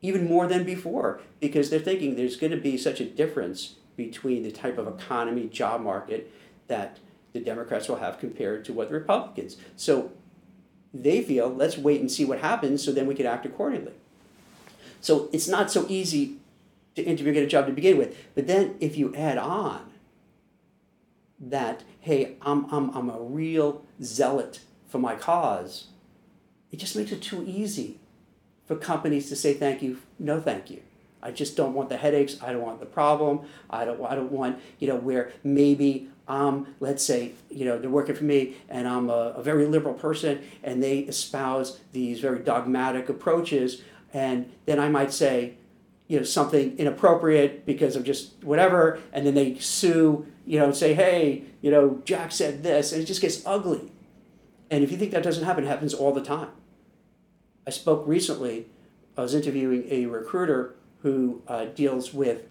even 0.00 0.26
more 0.26 0.46
than 0.46 0.64
before 0.64 1.20
because 1.38 1.68
they're 1.68 1.78
thinking 1.78 2.16
there's 2.16 2.36
going 2.36 2.52
to 2.52 2.56
be 2.56 2.78
such 2.78 3.00
a 3.00 3.04
difference 3.04 3.74
between 3.94 4.42
the 4.42 4.50
type 4.50 4.78
of 4.78 4.88
economy 4.88 5.48
job 5.48 5.82
market 5.82 6.32
that 6.68 6.98
the 7.32 7.40
democrats 7.40 7.88
will 7.88 7.96
have 7.96 8.18
compared 8.18 8.64
to 8.64 8.72
what 8.72 8.88
the 8.88 8.94
republicans 8.94 9.56
so 9.76 10.12
they 10.92 11.22
feel 11.22 11.48
let's 11.48 11.76
wait 11.76 12.00
and 12.00 12.10
see 12.10 12.24
what 12.24 12.40
happens 12.40 12.82
so 12.84 12.92
then 12.92 13.06
we 13.06 13.14
can 13.14 13.26
act 13.26 13.44
accordingly 13.46 13.92
so 15.00 15.28
it's 15.32 15.48
not 15.48 15.70
so 15.70 15.86
easy 15.88 16.36
to 16.94 17.02
interview 17.02 17.32
get 17.32 17.42
a 17.42 17.46
job 17.46 17.66
to 17.66 17.72
begin 17.72 17.96
with 17.96 18.16
but 18.34 18.46
then 18.46 18.76
if 18.80 18.96
you 18.96 19.14
add 19.14 19.38
on 19.38 19.90
that 21.38 21.82
hey 22.00 22.36
i'm, 22.42 22.64
I'm, 22.72 22.90
I'm 22.96 23.10
a 23.10 23.20
real 23.20 23.84
zealot 24.02 24.60
for 24.88 24.98
my 24.98 25.14
cause 25.14 25.88
it 26.70 26.78
just 26.78 26.96
makes 26.96 27.12
it 27.12 27.22
too 27.22 27.44
easy 27.46 27.98
for 28.66 28.76
companies 28.76 29.28
to 29.30 29.36
say 29.36 29.54
thank 29.54 29.82
you, 29.82 29.98
no 30.18 30.40
thank 30.40 30.70
you. 30.70 30.82
I 31.22 31.32
just 31.32 31.56
don't 31.56 31.74
want 31.74 31.88
the 31.88 31.96
headaches. 31.96 32.36
I 32.42 32.52
don't 32.52 32.62
want 32.62 32.78
the 32.78 32.86
problem. 32.86 33.40
I 33.68 33.84
don't. 33.84 34.00
I 34.04 34.14
don't 34.14 34.30
want 34.30 34.60
you 34.78 34.86
know 34.86 34.96
where 34.96 35.32
maybe 35.42 36.08
um 36.28 36.74
let's 36.78 37.04
say 37.04 37.32
you 37.50 37.64
know 37.64 37.78
they're 37.78 37.90
working 37.90 38.14
for 38.14 38.24
me 38.24 38.56
and 38.68 38.86
I'm 38.86 39.10
a, 39.10 39.34
a 39.36 39.42
very 39.42 39.66
liberal 39.66 39.94
person 39.94 40.42
and 40.62 40.82
they 40.82 41.00
espouse 41.00 41.80
these 41.92 42.20
very 42.20 42.40
dogmatic 42.40 43.08
approaches 43.08 43.82
and 44.12 44.50
then 44.66 44.78
I 44.78 44.88
might 44.88 45.12
say 45.12 45.54
you 46.06 46.18
know 46.18 46.24
something 46.24 46.78
inappropriate 46.78 47.66
because 47.66 47.96
of 47.96 48.04
just 48.04 48.32
whatever 48.44 49.00
and 49.12 49.26
then 49.26 49.34
they 49.34 49.58
sue 49.58 50.26
you 50.46 50.58
know 50.58 50.66
and 50.66 50.76
say 50.76 50.94
hey 50.94 51.44
you 51.60 51.70
know 51.70 52.00
Jack 52.04 52.30
said 52.32 52.62
this 52.62 52.92
and 52.92 53.02
it 53.02 53.06
just 53.06 53.20
gets 53.20 53.44
ugly 53.44 53.90
and 54.70 54.84
if 54.84 54.90
you 54.90 54.96
think 54.96 55.12
that 55.12 55.22
doesn't 55.22 55.44
happen, 55.44 55.64
it 55.64 55.68
happens 55.68 55.94
all 55.94 56.12
the 56.12 56.22
time. 56.22 56.50
I 57.66 57.70
spoke 57.70 58.04
recently, 58.06 58.66
I 59.16 59.22
was 59.22 59.34
interviewing 59.34 59.86
a 59.90 60.06
recruiter 60.06 60.74
who 61.02 61.42
uh, 61.48 61.66
deals 61.66 62.12
with 62.12 62.42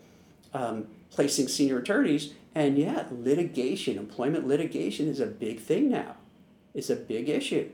um, 0.54 0.88
placing 1.12 1.48
senior 1.48 1.80
attorneys, 1.80 2.34
and 2.58 2.76
yeah, 2.76 3.04
litigation, 3.12 4.00
employment 4.00 4.48
litigation 4.48 5.08
is 5.08 5.20
a 5.20 5.28
big 5.28 5.60
thing 5.60 5.92
now. 5.92 6.16
It's 6.74 6.90
a 6.90 6.96
big 6.96 7.30
issue 7.30 7.70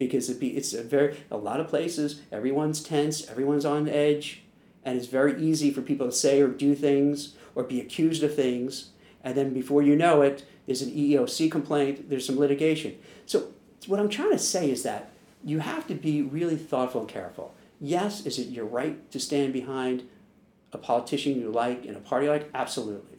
because 0.00 0.28
it 0.28 0.40
be, 0.40 0.56
it's 0.56 0.74
a 0.74 0.82
very 0.82 1.16
a 1.30 1.36
lot 1.36 1.60
of 1.60 1.68
places 1.68 2.20
everyone's 2.32 2.82
tense, 2.82 3.28
everyone's 3.28 3.64
on 3.64 3.88
edge, 3.88 4.42
and 4.84 4.98
it's 4.98 5.06
very 5.06 5.40
easy 5.40 5.70
for 5.70 5.80
people 5.80 6.06
to 6.06 6.12
say 6.12 6.40
or 6.40 6.48
do 6.48 6.74
things 6.74 7.36
or 7.54 7.62
be 7.62 7.80
accused 7.80 8.24
of 8.24 8.34
things, 8.34 8.90
and 9.22 9.36
then 9.36 9.54
before 9.54 9.80
you 9.80 9.94
know 9.94 10.22
it, 10.22 10.44
there's 10.66 10.82
an 10.82 10.90
EEOC 10.90 11.48
complaint, 11.48 12.10
there's 12.10 12.26
some 12.26 12.36
litigation. 12.36 12.98
So 13.26 13.52
what 13.86 14.00
I'm 14.00 14.08
trying 14.08 14.32
to 14.32 14.40
say 14.40 14.72
is 14.72 14.82
that 14.82 15.12
you 15.44 15.60
have 15.60 15.86
to 15.86 15.94
be 15.94 16.20
really 16.20 16.56
thoughtful 16.56 17.02
and 17.02 17.08
careful. 17.08 17.54
Yes, 17.80 18.26
is 18.26 18.40
it 18.40 18.48
your 18.48 18.66
right 18.66 19.08
to 19.12 19.20
stand 19.20 19.52
behind 19.52 20.02
a 20.72 20.78
politician 20.78 21.38
you 21.38 21.52
like 21.52 21.84
and 21.84 21.96
a 21.96 22.00
party 22.00 22.26
you 22.26 22.32
like? 22.32 22.50
Absolutely. 22.52 23.14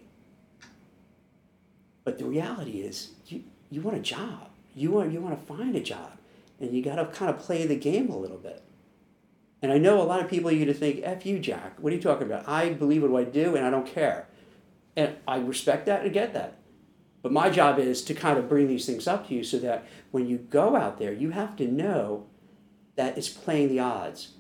But 2.06 2.18
the 2.18 2.26
reality 2.26 2.80
is 2.80 3.10
you, 3.28 3.44
you 3.70 3.82
want 3.82 3.98
a 3.98 4.02
job. 4.02 4.50
You 4.74 4.92
want, 4.92 5.12
you 5.12 5.20
want 5.20 5.38
to 5.38 5.46
find 5.46 5.76
a 5.76 5.82
job. 5.82 6.12
And 6.62 6.74
you 6.74 6.82
got 6.82 6.96
to 6.96 7.06
kind 7.08 7.30
of 7.30 7.40
play 7.40 7.66
the 7.66 7.76
game 7.76 8.10
a 8.10 8.18
little 8.18 8.38
bit. 8.38 8.64
And 9.62 9.74
I 9.74 9.78
know 9.78 10.02
a 10.02 10.04
lot 10.04 10.22
of 10.22 10.30
people 10.30 10.50
are 10.50 10.54
going 10.54 10.68
to 10.68 10.74
think, 10.74 11.02
F 11.04 11.26
you, 11.26 11.40
Jack. 11.40 11.78
What 11.80 11.92
are 11.92 11.96
you 11.96 12.02
talking 12.02 12.28
about? 12.28 12.48
I 12.48 12.70
believe 12.70 13.04
what 13.04 13.20
I 13.20 13.26
do 13.26 13.56
and 13.56 13.66
I 13.66 13.70
don't 13.70 13.88
care. 13.88 14.28
And 14.96 15.16
I 15.28 15.38
respect 15.38 15.88
that 15.88 16.04
and 16.04 16.14
get 16.14 16.34
that. 16.34 16.60
But 17.22 17.32
my 17.32 17.50
job 17.50 17.80
is 17.80 18.04
to 18.04 18.14
kind 18.14 18.38
of 18.38 18.48
bring 18.48 18.68
these 18.68 18.86
things 18.86 19.08
up 19.08 19.28
to 19.28 19.34
you 19.34 19.44
so 19.44 19.58
that 19.58 19.88
when 20.12 20.28
you 20.28 20.38
go 20.38 20.76
out 20.76 21.00
there, 21.00 21.12
you 21.12 21.32
have 21.32 21.56
to 21.56 21.68
know 21.68 22.28
that 22.96 23.18
it's 23.18 23.30
playing 23.30 23.70
the 23.70 23.80
odds. 23.80 24.34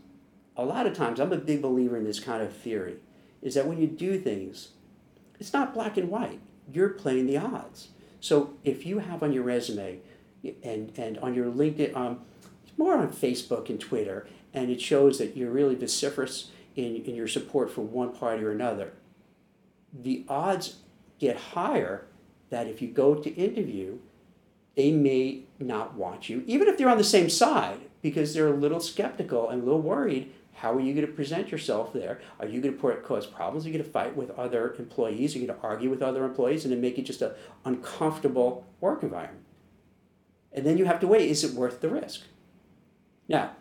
A 0.56 0.64
lot 0.64 0.86
of 0.86 0.94
times, 0.94 1.20
I'm 1.20 1.34
a 1.34 1.38
big 1.38 1.64
believer 1.64 1.98
in 1.98 2.04
this 2.04 2.20
kind 2.20 2.44
of 2.44 2.56
theory, 2.56 2.98
is 3.42 3.56
that 3.56 3.68
when 3.68 3.82
you 3.82 3.88
do 3.88 4.20
things, 4.20 4.70
it's 5.40 5.52
not 5.52 5.74
black 5.74 5.98
and 5.98 6.10
white. 6.10 6.40
You're 6.72 6.90
playing 6.90 7.28
the 7.28 7.38
odds. 7.38 7.90
So 8.20 8.54
if 8.64 8.86
you 8.86 9.00
have 9.00 9.22
on 9.22 9.34
your 9.34 9.44
resume 9.44 10.00
and, 10.64 10.92
and 10.98 11.18
on 11.20 11.34
your 11.34 11.52
LinkedIn, 11.52 11.96
um, 11.96 12.22
more 12.78 12.98
on 12.98 13.10
Facebook 13.10 13.70
and 13.70 13.80
Twitter, 13.80 14.28
and 14.54 14.70
it 14.70 14.82
shows 14.82 15.18
that 15.20 15.36
you're 15.38 15.52
really 15.52 15.76
vociferous 15.76 16.50
in, 16.76 16.96
in 17.04 17.16
your 17.16 17.28
support 17.28 17.72
for 17.72 17.82
one 17.82 18.14
party 18.14 18.44
or 18.44 18.52
another, 18.52 18.94
the 19.94 20.26
odds 20.28 20.78
get 21.20 21.38
higher 21.38 22.06
that 22.50 22.68
if 22.68 22.82
you 22.82 22.88
go 22.88 23.16
to 23.16 23.30
interview, 23.36 23.98
they 24.76 24.92
may 24.92 25.44
not 25.60 25.96
want 25.96 26.30
you, 26.30 26.44
even 26.46 26.68
if 26.68 26.78
they're 26.78 26.90
on 26.90 26.98
the 26.98 27.04
same 27.04 27.30
side, 27.30 27.80
because 28.02 28.34
they're 28.34 28.48
a 28.48 28.56
little 28.56 28.80
skeptical 28.80 29.50
and 29.50 29.62
a 29.62 29.66
little 29.66 29.82
worried. 29.82 30.32
How 30.56 30.74
are 30.74 30.80
you 30.80 30.94
going 30.94 31.06
to 31.06 31.12
present 31.12 31.52
yourself 31.52 31.92
there? 31.92 32.22
Are 32.40 32.48
you 32.48 32.62
going 32.62 32.78
to 32.78 32.96
cause 33.02 33.28
problems? 33.28 33.66
Are 33.66 33.70
you 33.70 33.74
going 33.74 33.86
to 33.86 33.92
fight 33.92 34.16
with 34.16 34.32
other 34.32 34.74
employees? 34.80 35.36
Are 35.36 35.40
you 35.40 35.48
going 35.48 35.60
to 35.60 35.66
argue 35.66 35.90
with 35.90 36.02
other 36.02 36.24
employees 36.24 36.64
and 36.64 36.74
then 36.74 36.80
make 36.80 36.98
it 36.98 37.04
just 37.04 37.22
an 37.22 37.34
uncomfortable 37.66 38.66
work 38.80 39.04
environment? 39.04 39.44
And 40.54 40.66
then 40.66 40.78
you 40.78 40.86
have 40.86 41.02
to 41.02 41.08
weigh 41.08 41.30
is 41.30 41.44
it 41.44 41.54
worth 41.54 41.82
the 41.82 41.90
risk? 41.90 42.22
Now, 43.28 43.52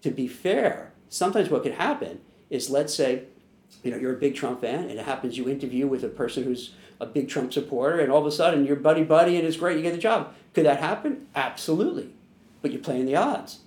to 0.00 0.10
be 0.10 0.26
fair, 0.26 0.92
sometimes 1.10 1.50
what 1.50 1.62
could 1.62 1.74
happen 1.74 2.20
is 2.48 2.70
let's 2.70 2.94
say 2.94 3.24
you 3.82 3.90
know 3.90 3.98
you're 3.98 4.14
a 4.14 4.18
big 4.18 4.34
Trump 4.34 4.62
fan 4.62 4.84
and 4.88 4.98
it 4.98 5.04
happens 5.04 5.36
you 5.36 5.48
interview 5.48 5.86
with 5.86 6.02
a 6.02 6.08
person 6.08 6.44
who's 6.44 6.72
a 6.98 7.06
big 7.06 7.28
Trump 7.28 7.52
supporter, 7.52 8.00
and 8.00 8.10
all 8.10 8.20
of 8.20 8.26
a 8.26 8.32
sudden 8.32 8.64
you're 8.64 8.76
buddy 8.76 9.04
buddy 9.04 9.36
and 9.36 9.46
it's 9.46 9.56
great, 9.56 9.76
you 9.76 9.82
get 9.82 9.92
the 9.92 9.98
job. 9.98 10.32
Could 10.54 10.64
that 10.64 10.80
happen? 10.80 11.26
Absolutely. 11.34 12.10
But 12.62 12.72
you're 12.72 12.80
playing 12.80 13.06
the 13.06 13.16
odds. 13.16 13.58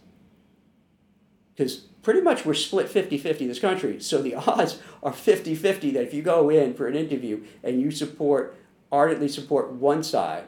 Because 1.56 1.86
pretty 2.06 2.22
much 2.22 2.46
we're 2.46 2.54
split 2.54 2.88
50 2.88 3.18
50 3.18 3.46
in 3.46 3.50
this 3.50 3.60
country. 3.60 4.00
So 4.00 4.22
the 4.22 4.36
odds 4.48 4.80
are 5.02 5.12
50 5.12 5.56
50 5.56 5.92
that 5.92 6.04
if 6.04 6.14
you 6.14 6.22
go 6.22 6.50
in 6.50 6.76
for 6.76 6.88
an 6.88 6.96
interview 6.96 7.44
and 7.64 7.82
you 7.82 7.90
support, 7.90 8.56
ardently 8.92 9.28
support 9.28 9.72
one 9.72 10.04
side, 10.04 10.44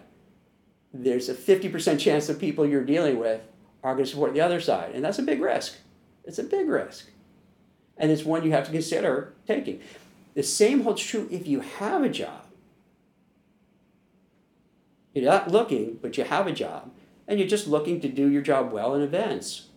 there's 0.94 1.30
a 1.30 1.34
50% 1.34 2.00
chance 2.00 2.28
the 2.28 2.36
people 2.36 2.66
you're 2.66 2.86
dealing 2.86 3.18
with 3.18 3.42
are 3.84 3.94
going 3.94 4.06
to 4.06 4.10
support 4.10 4.36
the 4.36 4.42
other 4.42 4.62
side. 4.62 4.94
And 4.94 5.04
that's 5.04 5.18
a 5.18 5.24
big 5.24 5.42
risk. 5.42 5.78
It's 6.26 6.38
a 6.38 6.44
big 6.44 6.70
risk. 6.70 7.08
And 7.98 8.12
it's 8.12 8.24
one 8.24 8.44
you 8.44 8.52
have 8.52 8.68
to 8.68 8.72
consider 8.72 9.34
taking. 9.48 9.82
The 10.36 10.44
same 10.44 10.84
holds 10.84 11.02
true 11.02 11.28
if 11.32 11.48
you 11.48 11.62
have 11.62 12.04
a 12.04 12.10
job. 12.10 12.46
You're 15.16 15.26
not 15.26 15.52
looking, 15.52 15.98
but 16.04 16.16
you 16.20 16.24
have 16.24 16.46
a 16.46 16.52
job, 16.52 16.92
and 17.28 17.40
you're 17.40 17.48
just 17.48 17.66
looking 17.66 18.00
to 18.02 18.08
do 18.08 18.28
your 18.30 18.44
job 18.44 18.72
well 18.72 18.94
in 18.94 19.02
advance. 19.02 19.70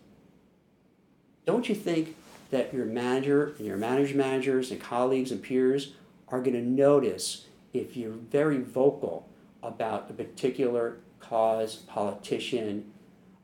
Don't 1.45 1.67
you 1.69 1.75
think 1.75 2.15
that 2.49 2.73
your 2.73 2.85
manager 2.85 3.55
and 3.57 3.65
your 3.65 3.77
manager 3.77 4.15
managers 4.15 4.71
and 4.71 4.79
colleagues 4.79 5.31
and 5.31 5.41
peers 5.41 5.93
are 6.27 6.39
going 6.39 6.53
to 6.53 6.61
notice 6.61 7.45
if 7.73 7.95
you're 7.95 8.11
very 8.11 8.59
vocal 8.59 9.27
about 9.63 10.09
a 10.09 10.13
particular 10.13 10.97
cause, 11.19 11.75
politician, 11.75 12.91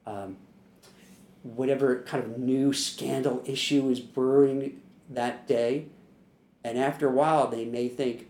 um, 0.06 0.38
whatever 1.44 2.02
kind 2.02 2.24
of 2.24 2.38
new 2.38 2.74
scandal 2.74 3.42
issue 3.46 3.90
is 3.90 4.00
brewing 4.00 4.82
that 5.10 5.48
day? 5.48 5.86
And 6.64 6.78
after 6.78 7.08
a 7.08 7.12
while, 7.12 7.48
they 7.48 7.66
may 7.66 7.88
think, 7.88 8.30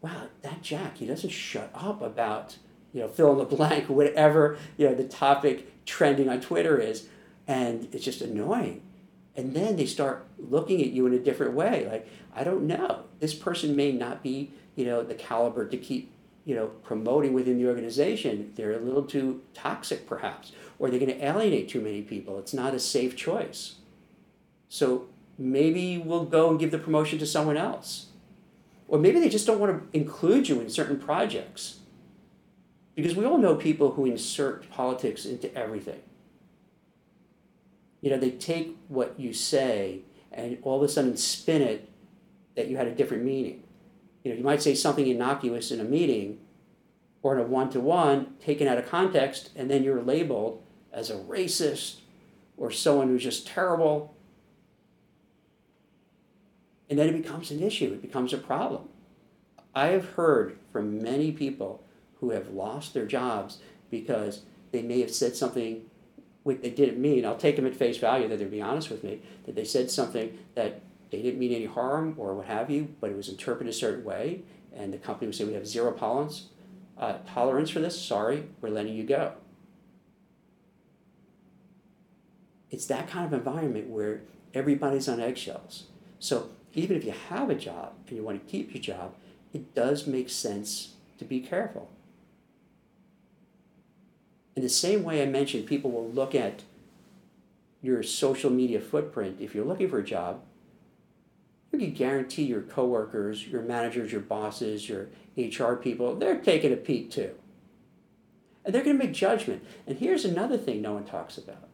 wow, 0.00 0.28
that 0.42 0.62
Jack, 0.62 0.98
he 0.98 1.06
doesn't 1.06 1.30
shut 1.30 1.70
up 1.74 2.00
about 2.00 2.56
you 2.92 3.00
know, 3.00 3.08
fill 3.08 3.32
in 3.32 3.38
the 3.38 3.44
blank, 3.44 3.84
whatever, 3.88 4.58
you 4.76 4.88
know, 4.88 4.94
the 4.94 5.04
topic 5.04 5.84
trending 5.84 6.28
on 6.28 6.40
Twitter 6.40 6.78
is. 6.78 7.08
And 7.50 7.88
it's 7.92 8.04
just 8.04 8.22
annoying. 8.22 8.82
And 9.36 9.54
then 9.54 9.76
they 9.76 9.86
start 9.86 10.26
looking 10.38 10.80
at 10.80 10.90
you 10.90 11.06
in 11.06 11.14
a 11.14 11.18
different 11.18 11.54
way. 11.54 11.86
Like, 11.90 12.08
I 12.34 12.44
don't 12.44 12.66
know. 12.66 13.04
This 13.18 13.34
person 13.34 13.74
may 13.74 13.92
not 13.92 14.22
be, 14.22 14.52
you 14.76 14.84
know, 14.84 15.02
the 15.02 15.14
caliber 15.14 15.66
to 15.66 15.76
keep 15.76 16.12
you 16.44 16.54
know, 16.54 16.68
promoting 16.82 17.32
within 17.32 17.58
the 17.58 17.68
organization, 17.68 18.52
they're 18.56 18.72
a 18.72 18.80
little 18.80 19.02
too 19.02 19.42
toxic 19.54 20.06
perhaps, 20.06 20.52
or 20.78 20.90
they're 20.90 20.98
going 20.98 21.12
to 21.12 21.24
alienate 21.24 21.68
too 21.68 21.80
many 21.80 22.02
people. 22.02 22.38
It's 22.38 22.54
not 22.54 22.74
a 22.74 22.80
safe 22.80 23.14
choice. 23.14 23.76
So 24.68 25.06
maybe 25.38 25.98
we'll 25.98 26.24
go 26.24 26.50
and 26.50 26.58
give 26.58 26.70
the 26.70 26.78
promotion 26.78 27.18
to 27.18 27.26
someone 27.26 27.56
else. 27.56 28.06
Or 28.88 28.98
maybe 28.98 29.20
they 29.20 29.28
just 29.28 29.46
don't 29.46 29.60
want 29.60 29.92
to 29.92 29.96
include 29.96 30.48
you 30.48 30.60
in 30.60 30.70
certain 30.70 30.98
projects. 30.98 31.78
Because 32.96 33.14
we 33.14 33.24
all 33.24 33.38
know 33.38 33.54
people 33.54 33.92
who 33.92 34.06
insert 34.06 34.68
politics 34.70 35.24
into 35.24 35.54
everything. 35.54 36.00
You 38.00 38.10
know, 38.10 38.18
they 38.18 38.30
take 38.30 38.76
what 38.88 39.18
you 39.18 39.32
say 39.32 40.00
and 40.32 40.58
all 40.62 40.76
of 40.76 40.82
a 40.82 40.88
sudden 40.88 41.16
spin 41.16 41.62
it 41.62 41.88
that 42.56 42.68
you 42.68 42.76
had 42.76 42.86
a 42.86 42.94
different 42.94 43.24
meaning. 43.24 43.62
You 44.22 44.32
know, 44.32 44.38
you 44.38 44.44
might 44.44 44.62
say 44.62 44.74
something 44.74 45.06
innocuous 45.06 45.70
in 45.70 45.80
a 45.80 45.84
meeting 45.84 46.38
or 47.22 47.34
in 47.34 47.40
a 47.40 47.46
one 47.46 47.70
to 47.70 47.80
one, 47.80 48.34
taken 48.40 48.66
out 48.66 48.78
of 48.78 48.88
context, 48.88 49.50
and 49.54 49.70
then 49.70 49.82
you're 49.82 50.02
labeled 50.02 50.62
as 50.92 51.10
a 51.10 51.16
racist 51.16 51.96
or 52.56 52.70
someone 52.70 53.08
who's 53.08 53.22
just 53.22 53.46
terrible. 53.46 54.14
And 56.88 56.98
then 56.98 57.08
it 57.08 57.22
becomes 57.22 57.50
an 57.50 57.62
issue, 57.62 57.92
it 57.92 58.02
becomes 58.02 58.32
a 58.32 58.38
problem. 58.38 58.88
I 59.74 59.88
have 59.88 60.10
heard 60.10 60.58
from 60.72 61.02
many 61.02 61.32
people 61.32 61.84
who 62.20 62.30
have 62.30 62.50
lost 62.50 62.92
their 62.92 63.06
jobs 63.06 63.58
because 63.90 64.42
they 64.72 64.82
may 64.82 65.00
have 65.00 65.12
said 65.12 65.36
something 65.36 65.82
what 66.42 66.62
they 66.62 66.70
didn't 66.70 67.00
mean. 67.00 67.24
I'll 67.24 67.36
take 67.36 67.56
them 67.56 67.66
at 67.66 67.74
face 67.74 67.98
value 67.98 68.28
that 68.28 68.38
they're 68.38 68.48
being 68.48 68.62
honest 68.62 68.90
with 68.90 69.04
me, 69.04 69.20
that 69.44 69.54
they 69.54 69.64
said 69.64 69.90
something 69.90 70.38
that 70.54 70.80
they 71.10 71.22
didn't 71.22 71.38
mean 71.38 71.52
any 71.52 71.66
harm 71.66 72.14
or 72.16 72.34
what 72.34 72.46
have 72.46 72.70
you, 72.70 72.94
but 73.00 73.10
it 73.10 73.16
was 73.16 73.28
interpreted 73.28 73.72
a 73.72 73.76
certain 73.76 74.04
way, 74.04 74.42
and 74.74 74.92
the 74.92 74.98
company 74.98 75.26
would 75.26 75.34
say, 75.34 75.44
We 75.44 75.54
have 75.54 75.66
zero 75.66 75.92
tolerance, 75.92 76.46
uh, 76.96 77.18
tolerance 77.26 77.70
for 77.70 77.80
this, 77.80 78.00
sorry, 78.00 78.44
we're 78.60 78.70
letting 78.70 78.94
you 78.94 79.04
go. 79.04 79.32
It's 82.70 82.86
that 82.86 83.08
kind 83.08 83.26
of 83.26 83.32
environment 83.32 83.88
where 83.88 84.20
everybody's 84.54 85.08
on 85.08 85.20
eggshells. 85.20 85.86
So 86.20 86.50
even 86.74 86.96
if 86.96 87.04
you 87.04 87.12
have 87.28 87.50
a 87.50 87.54
job 87.54 87.94
and 88.06 88.16
you 88.16 88.22
want 88.22 88.44
to 88.44 88.50
keep 88.50 88.72
your 88.72 88.82
job, 88.82 89.14
it 89.52 89.74
does 89.74 90.06
make 90.06 90.30
sense 90.30 90.94
to 91.18 91.24
be 91.24 91.40
careful. 91.40 91.90
In 94.60 94.64
the 94.64 94.68
same 94.68 95.04
way 95.04 95.22
I 95.22 95.24
mentioned, 95.24 95.64
people 95.64 95.90
will 95.90 96.10
look 96.10 96.34
at 96.34 96.64
your 97.80 98.02
social 98.02 98.50
media 98.50 98.78
footprint. 98.78 99.38
If 99.40 99.54
you're 99.54 99.64
looking 99.64 99.88
for 99.88 100.00
a 100.00 100.04
job, 100.04 100.42
you 101.72 101.78
can 101.78 101.94
guarantee 101.94 102.42
your 102.42 102.60
coworkers, 102.60 103.46
your 103.46 103.62
managers, 103.62 104.12
your 104.12 104.20
bosses, 104.20 104.86
your 104.86 105.08
HR 105.34 105.76
people, 105.76 106.14
they're 106.14 106.36
taking 106.36 106.74
a 106.74 106.76
peek 106.76 107.10
too. 107.10 107.30
And 108.62 108.74
they're 108.74 108.84
going 108.84 108.98
to 108.98 109.02
make 109.02 109.14
judgment. 109.14 109.64
And 109.86 109.96
here's 109.96 110.26
another 110.26 110.58
thing 110.58 110.82
no 110.82 110.92
one 110.92 111.04
talks 111.04 111.38
about. 111.38 111.70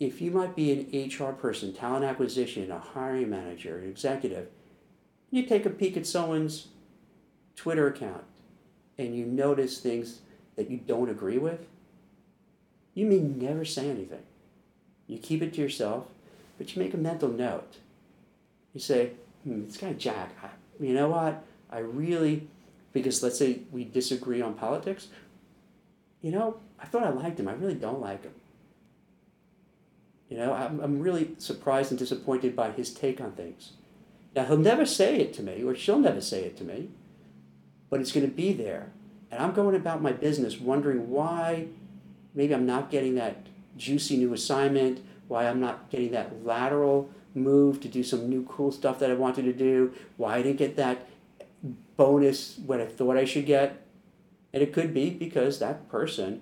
If 0.00 0.22
you 0.22 0.30
might 0.30 0.56
be 0.56 0.72
an 0.72 1.10
HR 1.10 1.32
person, 1.32 1.74
talent 1.74 2.06
acquisition, 2.06 2.70
a 2.70 2.78
hiring 2.78 3.28
manager, 3.28 3.76
an 3.76 3.90
executive, 3.90 4.48
you 5.30 5.42
take 5.42 5.66
a 5.66 5.70
peek 5.70 5.94
at 5.98 6.06
someone's 6.06 6.68
Twitter 7.54 7.86
account 7.86 8.24
and 8.98 9.14
you 9.14 9.24
notice 9.24 9.78
things 9.78 10.20
that 10.56 10.70
you 10.70 10.78
don't 10.78 11.08
agree 11.08 11.38
with, 11.38 11.66
you 12.94 13.06
may 13.06 13.20
never 13.20 13.64
say 13.64 13.88
anything. 13.88 14.22
You 15.06 15.18
keep 15.18 15.40
it 15.40 15.54
to 15.54 15.60
yourself, 15.60 16.06
but 16.58 16.74
you 16.74 16.82
make 16.82 16.92
a 16.94 16.98
mental 16.98 17.28
note. 17.28 17.76
You 18.74 18.80
say, 18.80 19.12
hmm, 19.44 19.66
this 19.66 19.76
guy 19.76 19.92
Jack, 19.92 20.32
I, 20.42 20.48
you 20.84 20.92
know 20.92 21.08
what? 21.08 21.44
I 21.70 21.78
really, 21.78 22.48
because 22.92 23.22
let's 23.22 23.38
say 23.38 23.60
we 23.70 23.84
disagree 23.84 24.42
on 24.42 24.54
politics, 24.54 25.08
you 26.20 26.32
know, 26.32 26.58
I 26.80 26.86
thought 26.86 27.04
I 27.04 27.10
liked 27.10 27.38
him. 27.38 27.48
I 27.48 27.52
really 27.52 27.74
don't 27.74 28.00
like 28.00 28.24
him. 28.24 28.34
You 30.28 30.36
know, 30.36 30.52
I'm, 30.52 30.80
I'm 30.80 31.00
really 31.00 31.36
surprised 31.38 31.90
and 31.90 31.98
disappointed 31.98 32.54
by 32.54 32.72
his 32.72 32.92
take 32.92 33.20
on 33.20 33.32
things. 33.32 33.72
Now, 34.34 34.44
he'll 34.44 34.58
never 34.58 34.84
say 34.84 35.16
it 35.20 35.32
to 35.34 35.42
me, 35.42 35.62
or 35.62 35.74
she'll 35.74 35.98
never 35.98 36.20
say 36.20 36.42
it 36.42 36.56
to 36.58 36.64
me, 36.64 36.90
but 37.90 38.00
it's 38.00 38.12
going 38.12 38.26
to 38.26 38.32
be 38.32 38.52
there. 38.52 38.90
And 39.30 39.42
I'm 39.42 39.52
going 39.52 39.74
about 39.74 40.02
my 40.02 40.12
business 40.12 40.58
wondering 40.58 41.10
why 41.10 41.68
maybe 42.34 42.54
I'm 42.54 42.66
not 42.66 42.90
getting 42.90 43.14
that 43.16 43.46
juicy 43.76 44.16
new 44.16 44.32
assignment, 44.32 45.00
why 45.28 45.48
I'm 45.48 45.60
not 45.60 45.90
getting 45.90 46.12
that 46.12 46.44
lateral 46.44 47.10
move 47.34 47.80
to 47.80 47.88
do 47.88 48.02
some 48.02 48.28
new 48.28 48.44
cool 48.44 48.72
stuff 48.72 48.98
that 48.98 49.10
I 49.10 49.14
wanted 49.14 49.44
to 49.44 49.52
do, 49.52 49.92
why 50.16 50.36
I 50.36 50.42
didn't 50.42 50.58
get 50.58 50.76
that 50.76 51.08
bonus 51.96 52.58
what 52.64 52.80
I 52.80 52.86
thought 52.86 53.16
I 53.16 53.24
should 53.24 53.46
get. 53.46 53.82
And 54.52 54.62
it 54.62 54.72
could 54.72 54.94
be 54.94 55.10
because 55.10 55.58
that 55.58 55.88
person 55.88 56.40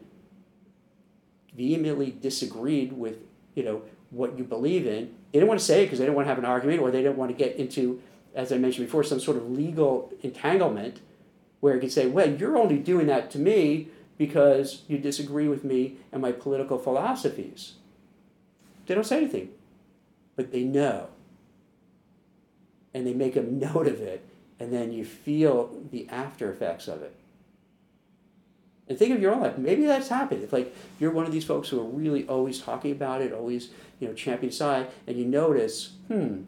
vehemently 1.56 2.10
disagreed 2.12 2.92
with, 2.92 3.18
you 3.54 3.64
know, 3.64 3.82
what 4.10 4.38
you 4.38 4.44
believe 4.44 4.86
in. 4.86 5.14
They 5.32 5.40
didn't 5.40 5.48
want 5.48 5.58
to 5.58 5.66
say 5.66 5.82
it 5.82 5.86
because 5.86 5.98
they 5.98 6.04
didn't 6.04 6.16
want 6.16 6.26
to 6.26 6.30
have 6.30 6.38
an 6.38 6.44
argument 6.44 6.80
or 6.80 6.90
they 6.90 7.02
didn't 7.02 7.16
want 7.16 7.30
to 7.30 7.36
get 7.36 7.56
into, 7.56 8.00
as 8.34 8.52
I 8.52 8.58
mentioned 8.58 8.86
before, 8.86 9.02
some 9.02 9.18
sort 9.18 9.36
of 9.36 9.50
legal 9.50 10.12
entanglement 10.22 11.00
where 11.60 11.74
you 11.74 11.80
could 11.80 11.92
say, 11.92 12.06
well, 12.06 12.30
you're 12.30 12.56
only 12.56 12.78
doing 12.78 13.06
that 13.06 13.30
to 13.32 13.38
me 13.38 13.88
because 14.18 14.82
you 14.88 14.98
disagree 14.98 15.48
with 15.48 15.64
me 15.64 15.96
and 16.12 16.22
my 16.22 16.32
political 16.32 16.78
philosophies. 16.78 17.74
They 18.86 18.94
don't 18.94 19.04
say 19.04 19.18
anything, 19.18 19.50
but 20.36 20.52
they 20.52 20.62
know. 20.62 21.08
And 22.94 23.06
they 23.06 23.14
make 23.14 23.36
a 23.36 23.42
note 23.42 23.88
of 23.88 24.00
it, 24.00 24.24
and 24.58 24.72
then 24.72 24.92
you 24.92 25.04
feel 25.04 25.82
the 25.90 26.08
after 26.08 26.50
effects 26.50 26.88
of 26.88 27.02
it. 27.02 27.14
And 28.88 28.96
think 28.96 29.12
of 29.14 29.20
your 29.20 29.34
own 29.34 29.42
life. 29.42 29.58
Maybe 29.58 29.84
that's 29.84 30.08
happened. 30.08 30.44
If 30.44 30.52
like 30.52 30.74
you're 31.00 31.10
one 31.10 31.26
of 31.26 31.32
these 31.32 31.44
folks 31.44 31.68
who 31.68 31.80
are 31.80 31.84
really 31.84 32.26
always 32.28 32.60
talking 32.60 32.92
about 32.92 33.20
it, 33.20 33.32
always 33.32 33.70
you 33.98 34.06
know 34.06 34.14
champion 34.14 34.52
side, 34.52 34.88
and 35.06 35.18
you 35.18 35.24
notice, 35.24 35.92
hmm, 36.06 36.42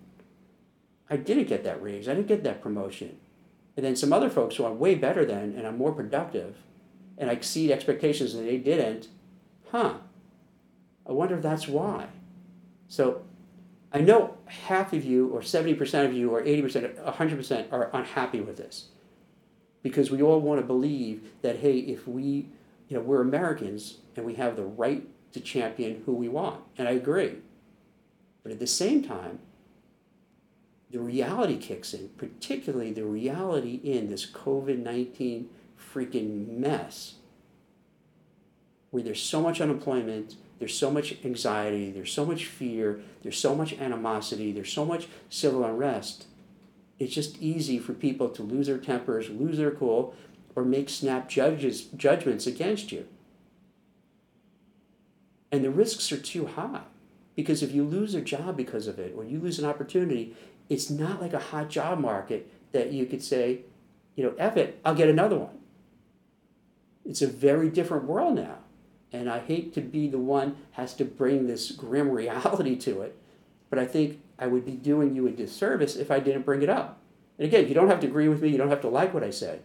I 1.11 1.17
didn't 1.17 1.49
get 1.49 1.65
that 1.65 1.83
raise. 1.83 2.09
I 2.09 2.15
didn't 2.15 2.29
get 2.29 2.45
that 2.45 2.63
promotion. 2.63 3.19
And 3.79 3.87
then 3.87 3.95
some 3.95 4.13
other 4.13 4.29
folks 4.29 4.57
who 4.57 4.65
I'm 4.67 4.81
way 4.81 4.97
better 4.97 5.25
than 5.25 5.55
and 5.57 5.65
I'm 5.65 5.79
more 5.79 5.93
productive, 5.93 6.57
and 7.17 7.31
I 7.31 7.35
exceed 7.35 7.71
expectations 7.71 8.35
and 8.35 8.45
they 8.45 8.57
didn't. 8.57 9.07
Huh. 9.71 9.99
I 11.09 11.13
wonder 11.13 11.37
if 11.37 11.43
that's 11.43 11.69
why. 11.69 12.09
So 12.89 13.23
I 13.93 14.01
know 14.01 14.37
half 14.47 14.93
of 14.93 15.05
you, 15.05 15.29
or 15.29 15.43
70% 15.43 16.05
of 16.05 16.13
you, 16.13 16.29
or 16.29 16.43
80%, 16.43 17.15
100% 17.15 17.73
are 17.73 17.89
unhappy 17.93 18.41
with 18.41 18.57
this 18.57 18.89
because 19.85 20.11
we 20.11 20.23
all 20.23 20.41
want 20.41 20.61
to 20.61 20.67
believe 20.67 21.31
that 21.43 21.61
hey 21.61 21.79
if 21.79 22.09
we 22.09 22.49
you 22.89 22.97
know 22.97 23.01
we're 23.01 23.21
americans 23.21 23.99
and 24.17 24.27
we 24.27 24.35
have 24.35 24.57
the 24.57 24.65
right 24.65 25.07
to 25.33 25.39
champion 25.39 26.03
who 26.05 26.13
we 26.13 26.29
want 26.29 26.61
and 26.77 26.89
i 26.89 26.91
agree 26.91 27.37
but 28.43 28.51
at 28.51 28.59
the 28.59 28.67
same 28.67 29.05
time 29.05 29.39
the 30.91 31.01
reality 31.01 31.57
kicks 31.57 31.93
in 31.93 32.09
particularly 32.17 32.93
the 32.93 33.05
reality 33.05 33.81
in 33.83 34.09
this 34.09 34.31
covid-19 34.31 35.47
freaking 35.95 36.49
mess 36.49 37.15
where 38.91 39.03
there's 39.03 39.23
so 39.23 39.41
much 39.41 39.61
unemployment 39.61 40.37
there's 40.59 40.77
so 40.77 40.91
much 40.91 41.15
anxiety 41.25 41.91
there's 41.91 42.13
so 42.13 42.25
much 42.25 42.47
fear 42.47 43.01
there's 43.23 43.39
so 43.39 43.55
much 43.55 43.73
animosity 43.75 44.53
there's 44.53 44.73
so 44.73 44.85
much 44.85 45.09
civil 45.29 45.65
unrest 45.65 46.27
it's 46.99 47.15
just 47.15 47.41
easy 47.41 47.79
for 47.79 47.95
people 47.95 48.29
to 48.31 48.43
lose 48.43 48.67
their 48.67 48.79
tempers, 48.79 49.31
lose 49.31 49.59
their 49.59 49.71
cool, 49.71 50.15
or 50.57 50.65
make 50.65 50.89
snap 50.89 51.29
judges, 51.29 51.83
judgments 51.83 52.47
against 52.47 52.91
you. 52.91 53.07
And 55.53 55.65
the 55.65 55.71
risks 55.71 56.11
are 56.11 56.19
too 56.19 56.47
high. 56.47 56.83
Because 57.37 57.63
if 57.63 57.73
you 57.73 57.85
lose 57.85 58.15
a 58.15 58.21
job 58.21 58.57
because 58.57 58.89
of 58.89 58.99
it, 58.99 59.15
or 59.17 59.25
you 59.25 59.39
lose 59.39 59.61
an 59.61 59.65
opportunity, 59.65 60.35
it's 60.69 60.91
not 60.91 61.21
like 61.21 61.33
a 61.33 61.39
hot 61.39 61.71
job 61.71 61.99
market 61.99 62.51
that 62.73 62.93
you 62.93 63.07
could 63.07 63.23
say, 63.23 63.61
you 64.15 64.25
know, 64.25 64.35
F 64.39 64.57
it, 64.57 64.81
I'll 64.85 64.95
get 64.95 65.09
another 65.09 65.37
one. 65.37 65.59
It's 67.05 67.23
a 67.23 67.27
very 67.27 67.71
different 67.71 68.05
world 68.05 68.35
now. 68.35 68.59
And 69.13 69.31
I 69.31 69.39
hate 69.39 69.73
to 69.75 69.81
be 69.81 70.09
the 70.09 70.19
one 70.19 70.57
has 70.73 70.95
to 70.95 71.05
bring 71.05 71.47
this 71.47 71.71
grim 71.71 72.11
reality 72.13 72.77
to 72.77 73.03
it. 73.03 73.17
But 73.71 73.79
I 73.79 73.87
think 73.87 74.21
I 74.39 74.47
would 74.47 74.65
be 74.65 74.73
doing 74.73 75.15
you 75.15 75.27
a 75.27 75.31
disservice 75.31 75.97
if 75.97 76.11
I 76.11 76.21
didn't 76.21 76.45
bring 76.45 76.63
it 76.63 76.69
up. 76.69 77.01
And 77.39 77.47
again, 77.47 77.69
you 77.69 77.75
don't 77.75 77.89
have 77.89 78.01
to 78.01 78.07
agree 78.07 78.29
with 78.29 78.43
me, 78.43 78.49
you 78.49 78.59
don't 78.59 78.71
have 78.71 78.81
to 78.83 78.89
like 78.89 79.15
what 79.15 79.25
I 79.25 79.31
say. 79.31 79.61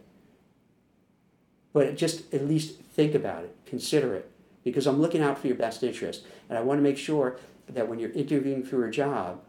But 1.74 1.98
just 1.98 2.32
at 2.34 2.48
least 2.48 2.80
think 2.80 3.16
about 3.16 3.44
it, 3.44 3.56
consider 3.66 4.14
it, 4.14 4.30
because 4.64 4.86
I'm 4.86 5.02
looking 5.02 5.22
out 5.22 5.40
for 5.40 5.48
your 5.48 5.56
best 5.56 5.82
interest. 5.82 6.24
And 6.48 6.58
I 6.58 6.62
want 6.62 6.78
to 6.78 6.84
make 6.84 6.98
sure 6.98 7.38
that 7.68 7.88
when 7.88 8.00
you're 8.00 8.12
interviewing 8.12 8.64
for 8.64 8.86
a 8.86 8.92
job 8.92 9.42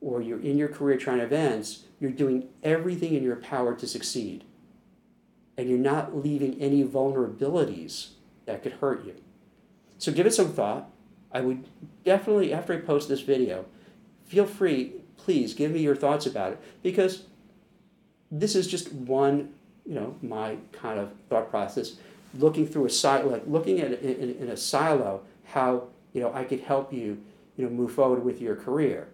or 0.00 0.22
you're 0.22 0.40
in 0.40 0.56
your 0.56 0.68
career 0.68 0.96
trying 0.96 1.20
advance, 1.20 1.84
you're 2.00 2.10
doing 2.10 2.48
everything 2.62 3.14
in 3.14 3.22
your 3.22 3.36
power 3.36 3.74
to 3.74 3.86
succeed. 3.86 4.44
And 5.56 5.68
you're 5.68 5.78
not 5.78 6.16
leaving 6.16 6.60
any 6.60 6.84
vulnerabilities 6.84 8.10
that 8.46 8.62
could 8.62 8.74
hurt 8.74 9.04
you. 9.04 9.14
So 9.98 10.12
give 10.12 10.26
it 10.26 10.34
some 10.34 10.52
thought. 10.52 10.88
I 11.32 11.40
would 11.40 11.64
definitely, 12.04 12.52
after 12.52 12.72
I 12.72 12.78
post 12.78 13.08
this 13.08 13.20
video, 13.20 13.66
feel 14.24 14.46
free, 14.46 14.92
please 15.16 15.52
give 15.52 15.72
me 15.72 15.80
your 15.80 15.96
thoughts 15.96 16.26
about 16.26 16.52
it 16.52 16.60
because 16.82 17.24
this 18.30 18.54
is 18.54 18.66
just 18.66 18.92
one, 18.92 19.52
you 19.84 19.94
know, 19.94 20.16
my 20.22 20.56
kind 20.72 20.98
of 20.98 21.10
thought 21.28 21.50
process, 21.50 21.96
looking 22.38 22.66
through 22.66 22.86
a 22.86 22.90
silo, 22.90 23.30
like 23.30 23.42
looking 23.46 23.80
at 23.80 23.92
it 23.92 24.02
in, 24.02 24.36
in 24.36 24.48
a 24.48 24.56
silo, 24.56 25.22
how 25.46 25.84
you 26.12 26.20
know 26.20 26.32
I 26.32 26.44
could 26.44 26.60
help 26.60 26.92
you, 26.92 27.18
you 27.56 27.64
know, 27.64 27.70
move 27.70 27.92
forward 27.92 28.24
with 28.24 28.40
your 28.40 28.54
career. 28.54 29.08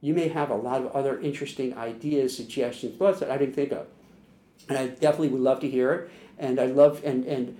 You 0.00 0.14
may 0.14 0.28
have 0.28 0.50
a 0.50 0.54
lot 0.54 0.82
of 0.82 0.92
other 0.92 1.18
interesting 1.20 1.76
ideas, 1.76 2.36
suggestions, 2.36 2.96
thoughts 2.98 3.20
that 3.20 3.30
I 3.30 3.38
didn't 3.38 3.54
think 3.54 3.72
of, 3.72 3.86
and 4.68 4.78
I 4.78 4.88
definitely 4.88 5.28
would 5.28 5.40
love 5.40 5.60
to 5.60 5.70
hear 5.70 5.92
it. 5.92 6.10
And 6.38 6.60
I 6.60 6.66
love 6.66 7.02
and 7.04 7.24
and 7.24 7.58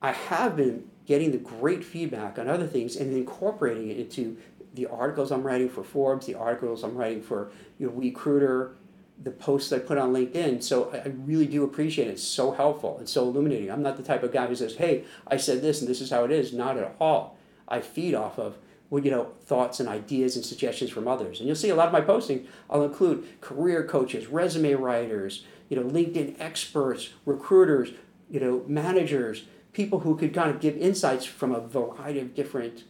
I 0.00 0.12
have 0.12 0.56
been 0.56 0.88
getting 1.06 1.32
the 1.32 1.38
great 1.38 1.84
feedback 1.84 2.38
on 2.38 2.48
other 2.48 2.66
things 2.66 2.96
and 2.96 3.12
incorporating 3.12 3.90
it 3.90 3.98
into 3.98 4.36
the 4.74 4.86
articles 4.86 5.30
I'm 5.30 5.42
writing 5.42 5.68
for 5.68 5.84
Forbes, 5.84 6.26
the 6.26 6.34
articles 6.34 6.82
I'm 6.82 6.96
writing 6.96 7.22
for 7.22 7.50
you 7.78 7.86
know 7.86 7.92
WeCruitr, 7.92 8.74
the 9.22 9.30
posts 9.30 9.72
I 9.72 9.78
put 9.78 9.98
on 9.98 10.12
LinkedIn. 10.12 10.62
So 10.62 10.90
I 10.92 11.08
really 11.08 11.46
do 11.46 11.64
appreciate 11.64 12.08
it. 12.08 12.12
It's 12.12 12.22
so 12.22 12.52
helpful. 12.52 12.98
It's 13.00 13.12
so 13.12 13.22
illuminating. 13.24 13.70
I'm 13.70 13.82
not 13.82 13.96
the 13.96 14.02
type 14.02 14.22
of 14.22 14.32
guy 14.32 14.46
who 14.46 14.56
says, 14.56 14.76
"Hey, 14.76 15.04
I 15.26 15.36
said 15.36 15.62
this 15.62 15.80
and 15.80 15.88
this 15.88 16.00
is 16.00 16.10
how 16.10 16.24
it 16.24 16.30
is." 16.30 16.52
Not 16.52 16.78
at 16.78 16.94
all. 17.00 17.36
I 17.66 17.80
feed 17.80 18.14
off 18.14 18.38
of 18.38 18.58
you 19.02 19.10
know, 19.10 19.32
thoughts 19.46 19.80
and 19.80 19.88
ideas 19.88 20.36
and 20.36 20.44
suggestions 20.44 20.90
from 20.90 21.08
others. 21.08 21.38
And 21.38 21.46
you'll 21.46 21.56
see 21.56 21.70
a 21.70 21.74
lot 21.74 21.86
of 21.86 21.92
my 21.92 22.00
posting. 22.00 22.46
I'll 22.68 22.82
include 22.82 23.40
career 23.40 23.84
coaches, 23.84 24.26
resume 24.26 24.74
writers, 24.74 25.44
you 25.68 25.76
know, 25.76 25.84
LinkedIn 25.84 26.36
experts, 26.38 27.10
recruiters, 27.24 27.92
you 28.30 28.40
know, 28.40 28.64
managers, 28.66 29.44
people 29.72 30.00
who 30.00 30.16
could 30.16 30.34
kind 30.34 30.50
of 30.50 30.60
give 30.60 30.76
insights 30.76 31.24
from 31.24 31.54
a 31.54 31.60
variety 31.60 32.20
of 32.20 32.34
different 32.34 32.84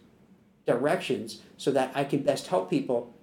directions 0.67 1.41
so 1.57 1.71
that 1.71 1.93
I 1.95 2.05
can 2.05 2.23
best 2.23 2.49
help 2.49 2.71
people 2.71 3.15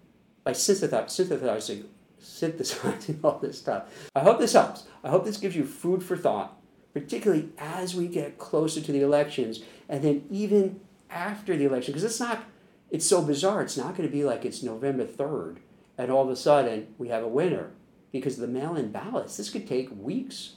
by 0.43 0.53
synthesizing, 0.53 1.85
synthesizing 2.19 3.19
all 3.23 3.39
this 3.39 3.59
stuff. 3.59 4.09
I 4.15 4.21
hope 4.21 4.39
this 4.39 4.53
helps. 4.53 4.85
I 5.03 5.09
hope 5.09 5.25
this 5.25 5.37
gives 5.37 5.55
you 5.55 5.65
food 5.65 6.03
for 6.03 6.17
thought, 6.17 6.57
particularly 6.93 7.49
as 7.57 7.95
we 7.95 8.07
get 8.07 8.37
closer 8.37 8.81
to 8.81 8.91
the 8.91 9.01
elections 9.01 9.61
and 9.89 10.03
then 10.03 10.25
even 10.29 10.79
after 11.09 11.57
the 11.57 11.65
election, 11.65 11.91
because 11.91 12.03
it's 12.03 12.19
not, 12.19 12.43
it's 12.91 13.07
so 13.07 13.23
bizarre. 13.23 13.63
It's 13.63 13.77
not 13.77 13.95
going 13.95 14.07
to 14.07 14.13
be 14.13 14.23
like 14.23 14.45
it's 14.45 14.61
November 14.61 15.05
3rd 15.05 15.57
and 15.97 16.11
all 16.11 16.23
of 16.23 16.29
a 16.29 16.35
sudden 16.35 16.93
we 16.97 17.09
have 17.09 17.23
a 17.23 17.27
winner 17.27 17.71
because 18.11 18.37
the 18.37 18.47
mail 18.47 18.75
in 18.75 18.91
ballots, 18.91 19.37
this 19.37 19.49
could 19.49 19.67
take 19.67 19.89
weeks, 19.95 20.53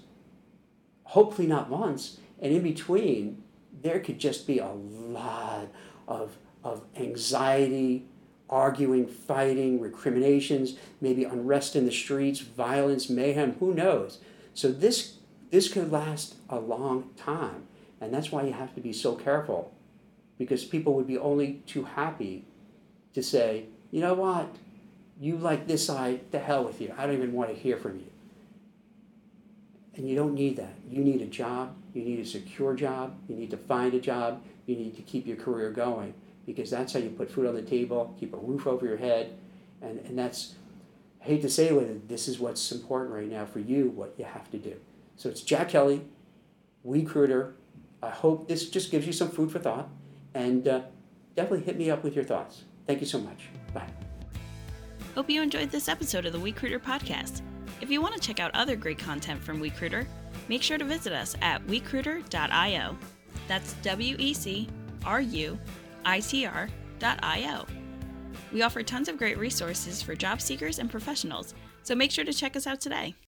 hopefully 1.05 1.47
not 1.47 1.71
months. 1.71 2.19
And 2.41 2.53
in 2.53 2.63
between, 2.63 3.43
there 3.83 4.01
could 4.01 4.19
just 4.19 4.47
be 4.47 4.59
a 4.59 4.73
lot 4.73 5.69
of 6.09 6.37
of 6.63 6.83
anxiety, 6.97 8.07
arguing, 8.49 9.07
fighting, 9.07 9.79
recriminations, 9.79 10.77
maybe 10.99 11.25
unrest 11.25 11.77
in 11.77 11.85
the 11.85 11.93
streets, 11.93 12.41
violence, 12.41 13.11
mayhem, 13.11 13.53
who 13.61 13.75
knows? 13.75 14.19
So 14.55 14.73
this 14.73 15.19
this 15.51 15.71
could 15.71 15.93
last 15.93 16.37
a 16.49 16.59
long 16.59 17.11
time. 17.17 17.69
And 18.01 18.13
that's 18.13 18.33
why 18.33 18.45
you 18.45 18.53
have 18.53 18.75
to 18.75 18.81
be 18.81 18.93
so 18.93 19.15
careful 19.15 19.74
because 20.39 20.65
people 20.65 20.95
would 20.95 21.07
be 21.07 21.19
only 21.19 21.63
too 21.67 21.85
happy 21.85 22.45
to 23.15 23.23
say, 23.23 23.67
you 23.91 24.01
know 24.01 24.15
what, 24.15 24.55
you 25.21 25.37
like 25.37 25.67
this 25.67 25.87
side, 25.87 26.21
the 26.33 26.39
hell 26.39 26.65
with 26.65 26.81
you. 26.81 26.93
I 26.99 27.07
don't 27.07 27.15
even 27.15 27.33
want 27.33 27.51
to 27.51 27.57
hear 27.57 27.77
from 27.77 27.97
you. 27.97 28.11
And 29.97 30.09
you 30.09 30.17
don't 30.17 30.35
need 30.35 30.57
that. 30.57 30.75
You 30.91 31.05
need 31.05 31.23
a 31.23 31.27
job. 31.27 31.77
You 31.93 32.03
need 32.03 32.19
a 32.19 32.25
secure 32.25 32.75
job. 32.75 33.17
You 33.29 33.37
need 33.37 33.51
to 33.53 33.57
find 33.57 33.95
a 33.95 34.01
job. 34.01 34.43
You 34.67 34.75
need 34.75 34.97
to 34.97 35.03
keep 35.03 35.27
your 35.27 35.37
career 35.37 35.71
going 35.71 36.15
because 36.47 36.71
that's 36.71 36.93
how 36.93 36.99
you 36.99 37.11
put 37.11 37.31
food 37.31 37.47
on 37.47 37.55
the 37.55 37.63
table, 37.63 38.15
keep 38.19 38.35
a 38.35 38.37
roof 38.37 38.67
over 38.67 38.85
your 38.85 38.97
head, 38.97 39.35
and, 39.81 39.99
and 40.01 40.19
that's, 40.19 40.55
I 41.23 41.25
hate 41.25 41.43
to 41.43 41.51
say 41.51 41.69
it, 41.69 42.09
this 42.09 42.29
is 42.29 42.39
what's 42.39 42.71
important 42.73 43.15
right 43.15 43.31
now 43.31 43.47
for 43.47 43.61
you, 43.61 43.91
what 43.91 44.15
you 44.19 44.25
have 44.25 44.51
to 44.51 44.59
do. 44.59 44.75
So 45.17 45.29
it's 45.29 45.41
Jack 45.41 45.71
Kelly, 45.71 46.03
WeCruitr. 46.87 47.53
I 48.03 48.11
hope 48.11 48.49
this 48.49 48.69
just 48.69 48.91
gives 48.91 49.07
you 49.07 49.13
some 49.13 49.31
food 49.31 49.51
for 49.51 49.59
thought, 49.59 49.89
and 50.35 50.67
uh, 50.69 50.81
definitely 51.37 51.65
hit 51.65 51.79
me 51.79 51.91
up 51.91 52.05
with 52.05 52.15
your 52.15 52.25
thoughts. 52.25 52.65
Thank 52.87 53.01
you 53.01 53.07
so 53.07 53.19
much. 53.19 53.49
Bye. 53.73 53.89
Hope 55.15 55.31
you 55.31 55.43
enjoyed 55.43 55.71
this 55.71 55.89
episode 55.89 56.27
of 56.27 56.33
the 56.33 56.39
WeCruitr 56.39 56.81
podcast. 56.81 57.43
If 57.81 57.91
you 57.91 58.01
want 58.01 58.15
to 58.15 58.21
check 58.21 58.41
out 58.41 58.51
other 58.55 58.77
great 58.77 58.99
content 58.99 59.43
from 59.43 59.61
WeCruitr, 59.61 60.07
make 60.49 60.63
sure 60.63 60.79
to 60.79 60.85
visit 60.85 61.13
us 61.13 61.37
at 61.41 61.65
wecruitr.io. 61.67 62.99
That's 63.47 63.73
W 63.75 64.17
E 64.19 64.35
C 64.35 64.69
R 65.05 65.21
U 65.21 65.59
itr.io. 66.05 67.67
We 68.53 68.63
offer 68.63 68.83
tons 68.83 69.09
of 69.09 69.19
great 69.19 69.39
resources 69.39 70.03
for 70.03 70.15
job 70.15 70.41
seekers 70.41 70.79
and 70.79 70.91
professionals, 70.91 71.55
so 71.83 71.95
make 71.95 72.11
sure 72.11 72.25
to 72.25 72.33
check 72.33 72.57
us 72.57 72.67
out 72.67 72.81
today. 72.81 73.15